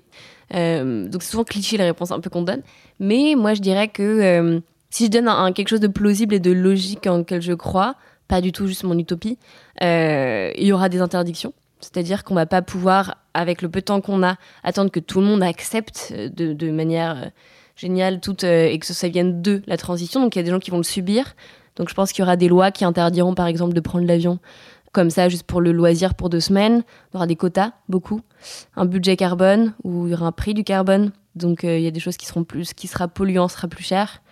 Euh, 0.54 1.08
donc 1.08 1.22
c'est 1.22 1.30
souvent 1.30 1.44
cliché 1.44 1.76
la 1.76 1.84
réponse 1.84 2.10
un 2.10 2.20
peu 2.20 2.30
qu'on 2.30 2.42
donne. 2.42 2.62
Mais 2.98 3.34
moi 3.36 3.54
je 3.54 3.60
dirais 3.60 3.88
que 3.88 4.02
euh, 4.02 4.60
si 4.90 5.06
je 5.06 5.10
donne 5.10 5.28
quelque 5.54 5.68
chose 5.68 5.80
de 5.80 5.88
plausible 5.88 6.34
et 6.34 6.40
de 6.40 6.50
logique 6.50 7.06
en 7.06 7.18
lequel 7.18 7.42
je 7.42 7.52
crois, 7.52 7.94
pas 8.30 8.40
du 8.40 8.52
tout 8.52 8.68
juste 8.68 8.84
mon 8.84 8.96
utopie, 8.96 9.38
euh, 9.82 10.52
il 10.56 10.66
y 10.68 10.72
aura 10.72 10.88
des 10.88 11.00
interdictions. 11.00 11.52
C'est-à-dire 11.80 12.22
qu'on 12.22 12.34
va 12.34 12.46
pas 12.46 12.62
pouvoir, 12.62 13.16
avec 13.34 13.60
le 13.60 13.68
peu 13.68 13.80
de 13.80 13.86
temps 13.86 14.00
qu'on 14.00 14.22
a, 14.22 14.36
attendre 14.62 14.90
que 14.90 15.00
tout 15.00 15.20
le 15.20 15.26
monde 15.26 15.42
accepte 15.42 16.14
de, 16.14 16.52
de 16.52 16.70
manière 16.70 17.32
géniale 17.74 18.20
toute, 18.20 18.44
et 18.44 18.78
que 18.78 18.86
ça 18.86 19.08
vienne 19.08 19.42
de 19.42 19.62
la 19.66 19.76
transition. 19.76 20.20
Donc 20.20 20.36
il 20.36 20.38
y 20.38 20.40
a 20.40 20.44
des 20.44 20.50
gens 20.50 20.60
qui 20.60 20.70
vont 20.70 20.76
le 20.76 20.82
subir. 20.84 21.34
Donc 21.74 21.88
je 21.88 21.94
pense 21.94 22.12
qu'il 22.12 22.22
y 22.22 22.24
aura 22.24 22.36
des 22.36 22.48
lois 22.48 22.70
qui 22.70 22.84
interdiront 22.84 23.34
par 23.34 23.46
exemple 23.46 23.72
de 23.72 23.80
prendre 23.80 24.06
l'avion 24.06 24.38
comme 24.92 25.10
ça 25.10 25.28
juste 25.28 25.44
pour 25.44 25.60
le 25.60 25.72
loisir 25.72 26.14
pour 26.14 26.30
deux 26.30 26.40
semaines. 26.40 26.82
Il 27.10 27.14
y 27.14 27.16
aura 27.16 27.26
des 27.26 27.36
quotas, 27.36 27.72
beaucoup. 27.88 28.20
Un 28.76 28.84
budget 28.84 29.16
carbone 29.16 29.72
où 29.84 30.06
il 30.06 30.10
y 30.10 30.14
aura 30.14 30.26
un 30.26 30.32
prix 30.32 30.54
du 30.54 30.64
carbone. 30.64 31.12
Donc 31.36 31.64
euh, 31.64 31.78
il 31.78 31.84
y 31.84 31.86
a 31.86 31.90
des 31.90 32.00
choses 32.00 32.16
qui 32.16 32.26
seront 32.26 32.44
plus, 32.44 32.74
qui 32.74 32.86
sera 32.86 33.08
polluant 33.08 33.48
sera 33.48 33.68
plus 33.68 33.84
cher. 33.84 34.22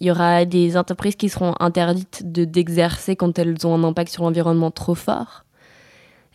Il 0.00 0.06
y 0.06 0.10
aura 0.10 0.44
des 0.44 0.76
entreprises 0.76 1.16
qui 1.16 1.28
seront 1.28 1.54
interdites 1.60 2.30
de 2.30 2.44
d'exercer 2.44 3.16
quand 3.16 3.38
elles 3.38 3.66
ont 3.66 3.74
un 3.74 3.84
impact 3.84 4.12
sur 4.12 4.22
l'environnement 4.22 4.70
trop 4.70 4.94
fort. 4.94 5.44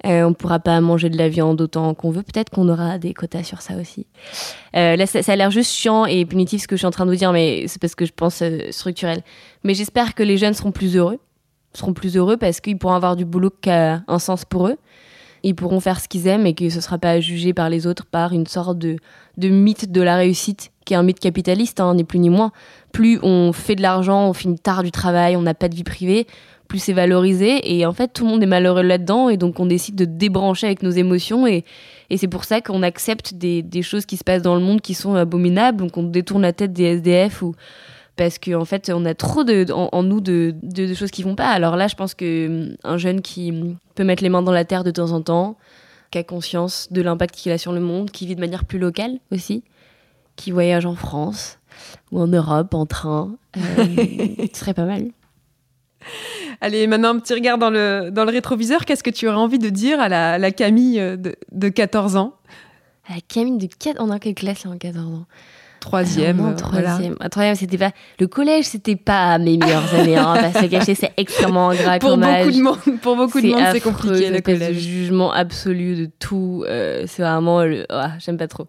Euh, 0.06 0.24
on 0.24 0.30
ne 0.30 0.36
pourra 0.36 0.60
pas 0.60 0.82
manger 0.82 1.10
de 1.10 1.18
la 1.18 1.30
viande 1.30 1.62
autant 1.62 1.94
qu'on 1.94 2.12
veut. 2.12 2.24
Peut-être 2.24 2.50
qu'on 2.50 2.68
aura 2.68 2.98
des 2.98 3.14
quotas 3.14 3.44
sur 3.44 3.62
ça 3.62 3.76
aussi. 3.78 4.06
Euh, 4.76 4.98
là, 4.98 5.06
ça, 5.06 5.20
a 5.26 5.36
l'air 5.38 5.50
juste 5.50 5.72
chiant 5.72 6.06
et 6.06 6.26
punitif 6.26 6.64
ce 6.64 6.68
que 6.68 6.76
je 6.76 6.80
suis 6.80 6.88
en 6.88 6.92
train 6.92 7.06
de 7.06 7.12
vous 7.12 7.16
dire, 7.16 7.32
mais 7.32 7.68
c'est 7.68 7.80
parce 7.80 7.96
que 7.96 8.06
je 8.06 8.12
pense 8.12 8.44
structurel. 8.72 9.22
Mais 9.64 9.74
j'espère 9.74 10.14
que 10.14 10.24
les 10.24 10.38
jeunes 10.38 10.54
seront 10.54 10.74
plus 10.74 10.98
heureux 10.98 11.20
seront 11.78 11.94
plus 11.94 12.18
heureux 12.18 12.38
parce 12.38 12.62
qu'ils 12.62 12.78
pourront 12.78 12.94
avoir 12.94 13.16
du 13.16 13.26
boulot 13.26 13.52
qui 13.62 13.70
a 13.70 14.04
un 14.08 14.20
sens 14.20 14.46
pour 14.46 14.68
eux. 14.68 14.78
Ils 15.44 15.56
pourront 15.56 15.80
faire 15.80 16.00
ce 16.00 16.08
qu'ils 16.08 16.28
aiment 16.28 16.46
et 16.46 16.54
que 16.54 16.70
ce 16.70 16.78
ne 16.78 16.82
sera 16.82 16.98
pas 16.98 17.20
jugé 17.20 17.54
par 17.54 17.70
les 17.70 17.86
autres 17.86 18.06
par 18.06 18.32
une 18.34 18.48
sorte 18.48 18.78
de, 18.78 18.98
de 19.38 19.50
mythe 19.50 19.92
de 19.92 20.02
la 20.02 20.16
réussite 20.16 20.72
qui 20.84 20.94
est 20.94 20.98
un 20.98 21.04
mythe 21.04 21.20
capitaliste, 21.20 21.80
hein, 21.80 21.96
ni 21.96 22.04
plus 22.04 22.20
ni 22.20 22.30
moins. 22.30 22.52
Plus 22.92 23.20
on 23.24 23.54
fait 23.54 23.76
de 23.76 23.82
l'argent, 23.82 24.30
on 24.30 24.34
finit 24.34 24.60
tard 24.60 24.84
du 24.84 24.92
travail, 24.92 25.36
on 25.36 25.42
n'a 25.42 25.54
pas 25.54 25.70
de 25.70 25.76
vie 25.76 25.84
privée, 25.84 26.28
plus 26.68 26.80
c'est 26.80 26.94
valorisé. 26.94 27.76
Et 27.78 27.86
en 27.86 27.94
fait, 27.94 28.10
tout 28.10 28.26
le 28.26 28.32
monde 28.32 28.44
est 28.44 28.48
malheureux 28.48 28.82
là-dedans 28.82 29.30
et 29.30 29.38
donc 29.38 29.60
on 29.60 29.66
décide 29.66 29.96
de 29.96 30.06
débrancher 30.06 30.68
avec 30.68 30.84
nos 30.84 30.92
émotions. 30.92 31.48
Et, 31.48 31.64
c'est 32.16 32.28
pour 32.28 32.44
ça 32.44 32.62
qu'on 32.62 32.84
accepte 32.84 33.34
des, 33.34 33.82
choses 33.82 34.06
qui 34.06 34.18
se 34.18 34.24
passent 34.24 34.44
dans 34.44 34.56
le 34.56 34.62
monde 34.62 34.82
qui 34.82 34.94
sont 34.94 35.16
abominables. 35.16 35.80
Donc 35.80 35.98
on 35.98 36.04
détourne 36.04 36.44
la 36.44 36.54
tête 36.54 36.74
des 36.74 36.84
SDF 36.84 37.42
ou 37.42 37.56
parce 38.16 38.38
qu'en 38.38 38.62
en 38.62 38.66
fait 38.66 38.92
on 38.94 39.06
a 39.06 39.16
trop 39.16 39.42
en, 39.42 40.04
nous 40.04 40.22
de, 40.22 40.54
de, 40.62 40.94
choses 40.94 41.10
qui 41.12 41.24
vont 41.24 41.36
pas. 41.36 41.50
Alors 41.50 41.76
là, 41.76 41.88
je 41.88 41.96
pense 41.96 42.14
que 42.14 42.48
hum, 42.48 42.76
un 42.84 42.98
jeune 42.98 43.22
qui 43.22 43.52
hum, 43.52 43.78
peut 43.96 44.04
mettre 44.04 44.22
les 44.22 44.30
mains 44.30 44.44
dans 44.44 44.52
la 44.52 44.66
terre 44.66 44.84
de 44.84 44.92
temps 44.92 45.12
en 45.12 45.22
temps, 45.22 45.58
qui 46.12 46.20
a 46.20 46.24
conscience 46.24 46.88
de 46.92 47.02
l'impact 47.02 47.36
qu'il 47.36 47.52
a 47.52 47.58
sur 47.58 47.74
le 47.74 47.80
monde, 47.80 48.12
qui 48.12 48.28
vit 48.28 48.36
de 48.36 48.40
manière 48.40 48.66
plus 48.66 48.78
locale 48.78 49.18
aussi, 49.32 49.64
qui 50.36 50.52
voyage 50.52 50.86
en 50.86 50.96
France 50.96 51.60
ou 52.12 52.20
en 52.20 52.28
Europe 52.28 52.74
en 52.74 52.86
train, 52.86 53.36
euh, 53.58 53.62
ce 54.54 54.60
serait 54.60 54.74
pas 54.74 54.86
mal. 54.86 55.08
Allez, 56.62 56.88
maintenant 56.88 57.10
un 57.10 57.20
petit 57.20 57.34
regard 57.34 57.58
dans 57.58 57.70
le, 57.70 58.10
dans 58.12 58.26
le 58.26 58.32
rétroviseur. 58.32 58.86
Qu'est-ce 58.86 59.04
que 59.04 59.10
tu 59.10 59.28
aurais 59.28 59.38
envie 59.38 59.60
de 59.60 59.70
dire 59.70 60.00
à 60.00 60.10
la, 60.10 60.52
Camille 60.52 61.00
euh, 61.00 61.18
de, 61.18 61.36
de 61.52 61.70
14 61.70 62.16
ans? 62.16 62.34
À 63.08 63.16
la 63.16 63.22
Camille 63.22 63.58
de 63.58 63.68
14 63.68 63.96
On 64.00 64.12
a 64.12 64.20
quelle 64.20 64.36
classe 64.36 64.66
en 64.66 64.78
14 64.78 65.14
ans 65.14 65.26
Troisième. 65.84 66.40
Euh, 66.40 66.56
troisième. 66.56 67.18
Ah, 67.20 67.28
troisième, 67.28 67.56
c'était 67.56 67.78
pas. 67.78 67.92
Le 68.18 68.28
collège, 68.28 68.64
c'était 68.64 68.96
pas 68.96 69.38
mes 69.38 69.58
meilleures 69.58 69.94
années. 70.00 70.16
Hein, 70.16 70.36
parce 70.40 70.66
que 70.66 70.72
cacher, 70.72 70.96
c'est 70.96 71.12
extrêmement 71.18 71.72
ingrat 71.72 72.00
pour 72.00 72.16
beaucoup 72.16 72.52
de 72.52 72.62
monde. 72.62 72.78
Pour 73.02 73.16
beaucoup 73.18 73.42
de 73.42 73.48
monde, 73.48 73.66
c'est 73.74 73.82
compliqué. 73.82 74.30
Le 74.30 74.40
collège. 74.40 74.78
jugement 74.78 75.34
absolu 75.34 75.96
de 75.96 76.10
tout. 76.20 76.64
Euh, 76.66 77.04
c'est 77.06 77.22
vraiment. 77.22 77.64
Le... 77.64 77.86
Ah, 77.90 78.12
j'aime 78.20 78.38
pas 78.38 78.48
trop. 78.48 78.68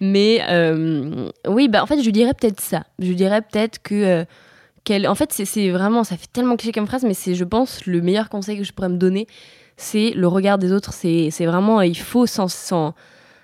Mais 0.00 0.40
euh, 0.48 1.30
oui, 1.46 1.68
bah 1.68 1.80
en 1.80 1.86
fait, 1.86 2.02
je 2.02 2.10
dirais 2.10 2.34
peut-être 2.34 2.60
ça. 2.60 2.82
Je 2.98 3.12
dirais 3.12 3.40
peut-être 3.40 3.80
que. 3.80 4.26
qu'elle... 4.82 5.06
En 5.06 5.14
fait, 5.14 5.32
c'est 5.32 5.70
vraiment. 5.70 6.02
Ça 6.02 6.16
fait 6.16 6.28
tellement 6.32 6.56
cliché 6.56 6.72
comme 6.72 6.88
phrase, 6.88 7.04
mais 7.04 7.14
c'est, 7.14 7.36
je 7.36 7.44
pense, 7.44 7.86
le 7.86 8.00
meilleur 8.00 8.28
conseil 8.28 8.58
que 8.58 8.64
je 8.64 8.72
pourrais 8.72 8.88
me 8.88 8.98
donner, 8.98 9.28
c'est 9.76 10.10
le 10.10 10.26
regard 10.26 10.58
des 10.58 10.72
autres. 10.72 10.92
C'est, 10.92 11.28
c'est 11.30 11.46
vraiment. 11.46 11.82
Il 11.82 11.96
faut 11.96 12.26
sans, 12.26 12.48
sans 12.48 12.94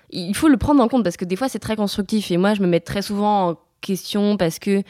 il 0.09 0.35
faut 0.35 0.47
le 0.47 0.57
prendre 0.57 0.81
en 0.81 0.87
compte 0.87 1.03
parce 1.03 1.17
que 1.17 1.25
des 1.25 1.35
fois 1.35 1.49
c'est 1.49 1.59
très 1.59 1.75
constructif. 1.75 2.31
Et 2.31 2.37
moi 2.37 2.53
je 2.53 2.61
me 2.61 2.67
mets 2.67 2.79
très 2.79 3.01
souvent 3.01 3.49
en 3.49 3.57
question 3.81 4.37
parce 4.37 4.59
que 4.59 4.83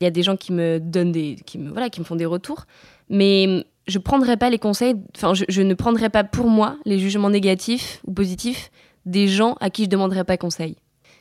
il 0.00 0.04
y 0.04 0.06
a 0.06 0.10
des 0.10 0.22
gens 0.22 0.36
qui 0.36 0.52
me 0.52 0.78
donnent 0.80 1.12
des 1.12 1.36
qui 1.46 1.58
me 1.58 1.70
voilà 1.70 1.90
qui 1.90 2.00
me 2.00 2.04
font 2.04 2.16
des 2.16 2.26
retours. 2.26 2.64
Mais 3.08 3.66
je 3.86 3.98
prendrai 3.98 4.36
pas 4.36 4.50
les 4.50 4.58
conseils 4.58 4.94
enfin 5.16 5.34
je, 5.34 5.62
ne 5.62 5.74
prendrai 5.74 6.10
pas 6.10 6.24
pour 6.24 6.48
moi 6.48 6.76
les 6.84 6.98
jugements 6.98 7.30
négatifs 7.30 8.00
ou 8.06 8.12
positifs 8.12 8.70
des 9.06 9.28
gens 9.28 9.56
à 9.60 9.70
qui 9.70 9.84
je 9.84 9.88
demanderai 9.88 10.24
pas 10.24 10.36
conseil. 10.36 10.76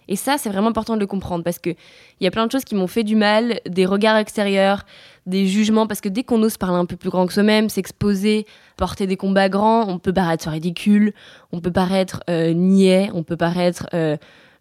Et 0.07 0.15
ça 0.15 0.37
c'est 0.37 0.49
vraiment 0.49 0.69
important 0.69 0.95
de 0.95 0.99
le 0.99 1.07
comprendre 1.07 1.43
parce 1.43 1.59
que 1.59 1.69
il 1.69 2.23
y 2.23 2.27
a 2.27 2.31
plein 2.31 2.45
de 2.47 2.51
choses 2.51 2.63
qui 2.63 2.75
m'ont 2.75 2.87
fait 2.87 3.03
du 3.03 3.15
mal 3.15 3.59
des 3.67 3.85
regards 3.85 4.17
extérieurs 4.17 4.85
des 5.29 5.47
jugements, 5.47 5.87
parce 5.87 6.01
que 6.01 6.09
dès 6.09 6.23
qu'on 6.23 6.41
ose 6.43 6.57
parler 6.57 6.77
un 6.77 6.85
peu 6.85 6.97
plus 6.97 7.09
grand 7.09 7.27
que 7.27 7.33
soi-même, 7.33 7.69
s'exposer, 7.69 8.45
porter 8.75 9.07
des 9.07 9.17
combats 9.17 9.49
grands, 9.49 9.87
on 9.87 9.99
peut 9.99 10.13
paraître 10.13 10.49
ridicule, 10.49 11.13
on 11.51 11.61
peut 11.61 11.71
paraître 11.71 12.23
euh, 12.29 12.53
niais, 12.53 13.09
on 13.13 13.23
peut 13.23 13.37
paraître 13.37 13.87
euh, 13.93 14.17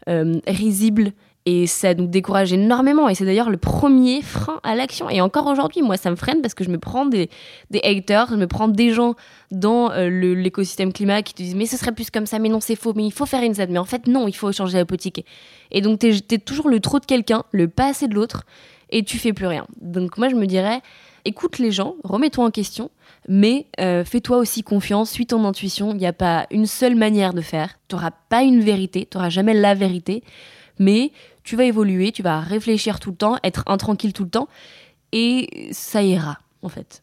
euh, 0.08 0.40
risible. 0.46 1.12
Et 1.46 1.66
ça 1.66 1.94
nous 1.94 2.06
décourage 2.06 2.52
énormément. 2.52 3.08
Et 3.08 3.14
c'est 3.14 3.24
d'ailleurs 3.24 3.48
le 3.48 3.56
premier 3.56 4.20
frein 4.20 4.60
à 4.64 4.74
l'action. 4.74 5.08
Et 5.08 5.22
encore 5.22 5.46
aujourd'hui, 5.46 5.80
moi, 5.80 5.96
ça 5.96 6.10
me 6.10 6.16
freine 6.16 6.42
parce 6.42 6.52
que 6.52 6.62
je 6.62 6.68
me 6.68 6.76
prends 6.76 7.06
des, 7.06 7.30
des 7.70 7.80
haters, 7.82 8.26
je 8.28 8.36
me 8.36 8.46
prends 8.46 8.68
des 8.68 8.90
gens 8.90 9.14
dans 9.50 9.90
l'écosystème 9.94 10.92
climat 10.92 11.22
qui 11.22 11.32
te 11.32 11.42
disent 11.42 11.54
Mais 11.54 11.64
ce 11.64 11.78
serait 11.78 11.92
plus 11.92 12.10
comme 12.10 12.26
ça, 12.26 12.38
mais 12.38 12.50
non, 12.50 12.60
c'est 12.60 12.76
faux, 12.76 12.92
mais 12.94 13.06
il 13.06 13.12
faut 13.12 13.24
faire 13.24 13.42
une 13.42 13.54
Z. 13.54 13.68
Mais 13.70 13.78
en 13.78 13.86
fait, 13.86 14.08
non, 14.08 14.28
il 14.28 14.34
faut 14.34 14.52
changer 14.52 14.76
la 14.76 14.84
politique. 14.84 15.24
Et 15.70 15.80
donc, 15.80 16.00
t'es 16.00 16.10
es 16.30 16.38
toujours 16.38 16.68
le 16.68 16.80
trop 16.80 16.98
de 16.98 17.06
quelqu'un, 17.06 17.44
le 17.52 17.66
pas 17.66 17.86
assez 17.86 18.08
de 18.08 18.14
l'autre 18.14 18.44
et 18.90 19.02
tu 19.02 19.18
fais 19.18 19.32
plus 19.32 19.46
rien. 19.46 19.66
Donc 19.80 20.18
moi 20.18 20.28
je 20.28 20.34
me 20.34 20.46
dirais, 20.46 20.80
écoute 21.24 21.58
les 21.58 21.70
gens, 21.70 21.96
remets-toi 22.04 22.44
en 22.44 22.50
question, 22.50 22.90
mais 23.28 23.66
euh, 23.80 24.04
fais-toi 24.04 24.38
aussi 24.38 24.62
confiance, 24.62 25.10
suis 25.10 25.26
ton 25.26 25.44
intuition. 25.44 25.90
Il 25.92 25.98
n'y 25.98 26.06
a 26.06 26.12
pas 26.12 26.46
une 26.50 26.66
seule 26.66 26.96
manière 26.96 27.34
de 27.34 27.40
faire. 27.40 27.78
Tu 27.88 27.94
n'auras 27.94 28.12
pas 28.28 28.42
une 28.42 28.60
vérité, 28.60 29.06
tu 29.10 29.16
n'auras 29.16 29.30
jamais 29.30 29.54
la 29.54 29.74
vérité, 29.74 30.22
mais 30.78 31.12
tu 31.44 31.56
vas 31.56 31.64
évoluer, 31.64 32.12
tu 32.12 32.22
vas 32.22 32.40
réfléchir 32.40 33.00
tout 33.00 33.10
le 33.10 33.16
temps, 33.16 33.36
être 33.42 33.64
intranquille 33.66 34.12
tout 34.12 34.24
le 34.24 34.30
temps, 34.30 34.48
et 35.12 35.68
ça 35.72 36.02
ira 36.02 36.38
en 36.62 36.68
fait. 36.68 37.02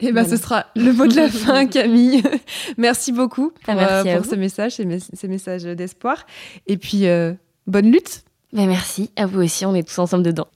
Et 0.00 0.08
eh 0.08 0.12
ben, 0.12 0.28
ce 0.28 0.36
sera 0.36 0.66
le 0.74 0.92
mot 0.92 1.06
de 1.06 1.14
la 1.14 1.28
fin, 1.30 1.66
Camille. 1.66 2.22
merci 2.76 3.12
beaucoup 3.12 3.52
pour, 3.64 3.74
ah, 3.78 4.02
euh, 4.04 4.22
ce 4.22 4.34
message, 4.34 4.72
ces, 4.72 5.28
messages 5.28 5.62
d'espoir. 5.62 6.26
Et 6.66 6.76
puis, 6.76 7.06
euh, 7.06 7.32
bonne 7.66 7.90
lutte. 7.90 8.24
Ben, 8.52 8.66
merci, 8.66 9.10
à 9.16 9.26
vous 9.26 9.40
aussi, 9.40 9.64
on 9.64 9.74
est 9.74 9.86
tous 9.86 9.98
ensemble 10.00 10.24
dedans. 10.24 10.48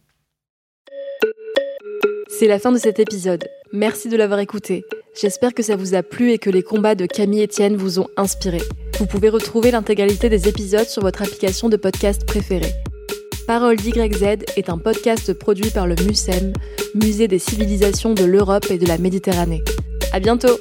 C'est 2.38 2.46
la 2.46 2.60
fin 2.60 2.70
de 2.70 2.78
cet 2.78 3.00
épisode. 3.00 3.48
Merci 3.72 4.08
de 4.08 4.16
l'avoir 4.16 4.38
écouté. 4.38 4.84
J'espère 5.20 5.54
que 5.54 5.62
ça 5.64 5.74
vous 5.74 5.96
a 5.96 6.04
plu 6.04 6.30
et 6.30 6.38
que 6.38 6.50
les 6.50 6.62
combats 6.62 6.94
de 6.94 7.04
Camille 7.04 7.42
Etienne 7.42 7.74
vous 7.74 7.98
ont 7.98 8.06
inspiré. 8.16 8.60
Vous 9.00 9.06
pouvez 9.06 9.28
retrouver 9.28 9.72
l'intégralité 9.72 10.28
des 10.28 10.46
épisodes 10.46 10.86
sur 10.86 11.02
votre 11.02 11.20
application 11.20 11.68
de 11.68 11.76
podcast 11.76 12.24
préférée. 12.24 12.72
Parole 13.48 13.74
d'YZ 13.74 14.44
est 14.56 14.70
un 14.70 14.78
podcast 14.78 15.32
produit 15.32 15.70
par 15.70 15.88
le 15.88 15.96
MUSEM, 16.06 16.52
Musée 16.94 17.26
des 17.26 17.40
civilisations 17.40 18.14
de 18.14 18.24
l'Europe 18.24 18.70
et 18.70 18.78
de 18.78 18.86
la 18.86 18.98
Méditerranée. 18.98 19.64
À 20.12 20.20
bientôt! 20.20 20.60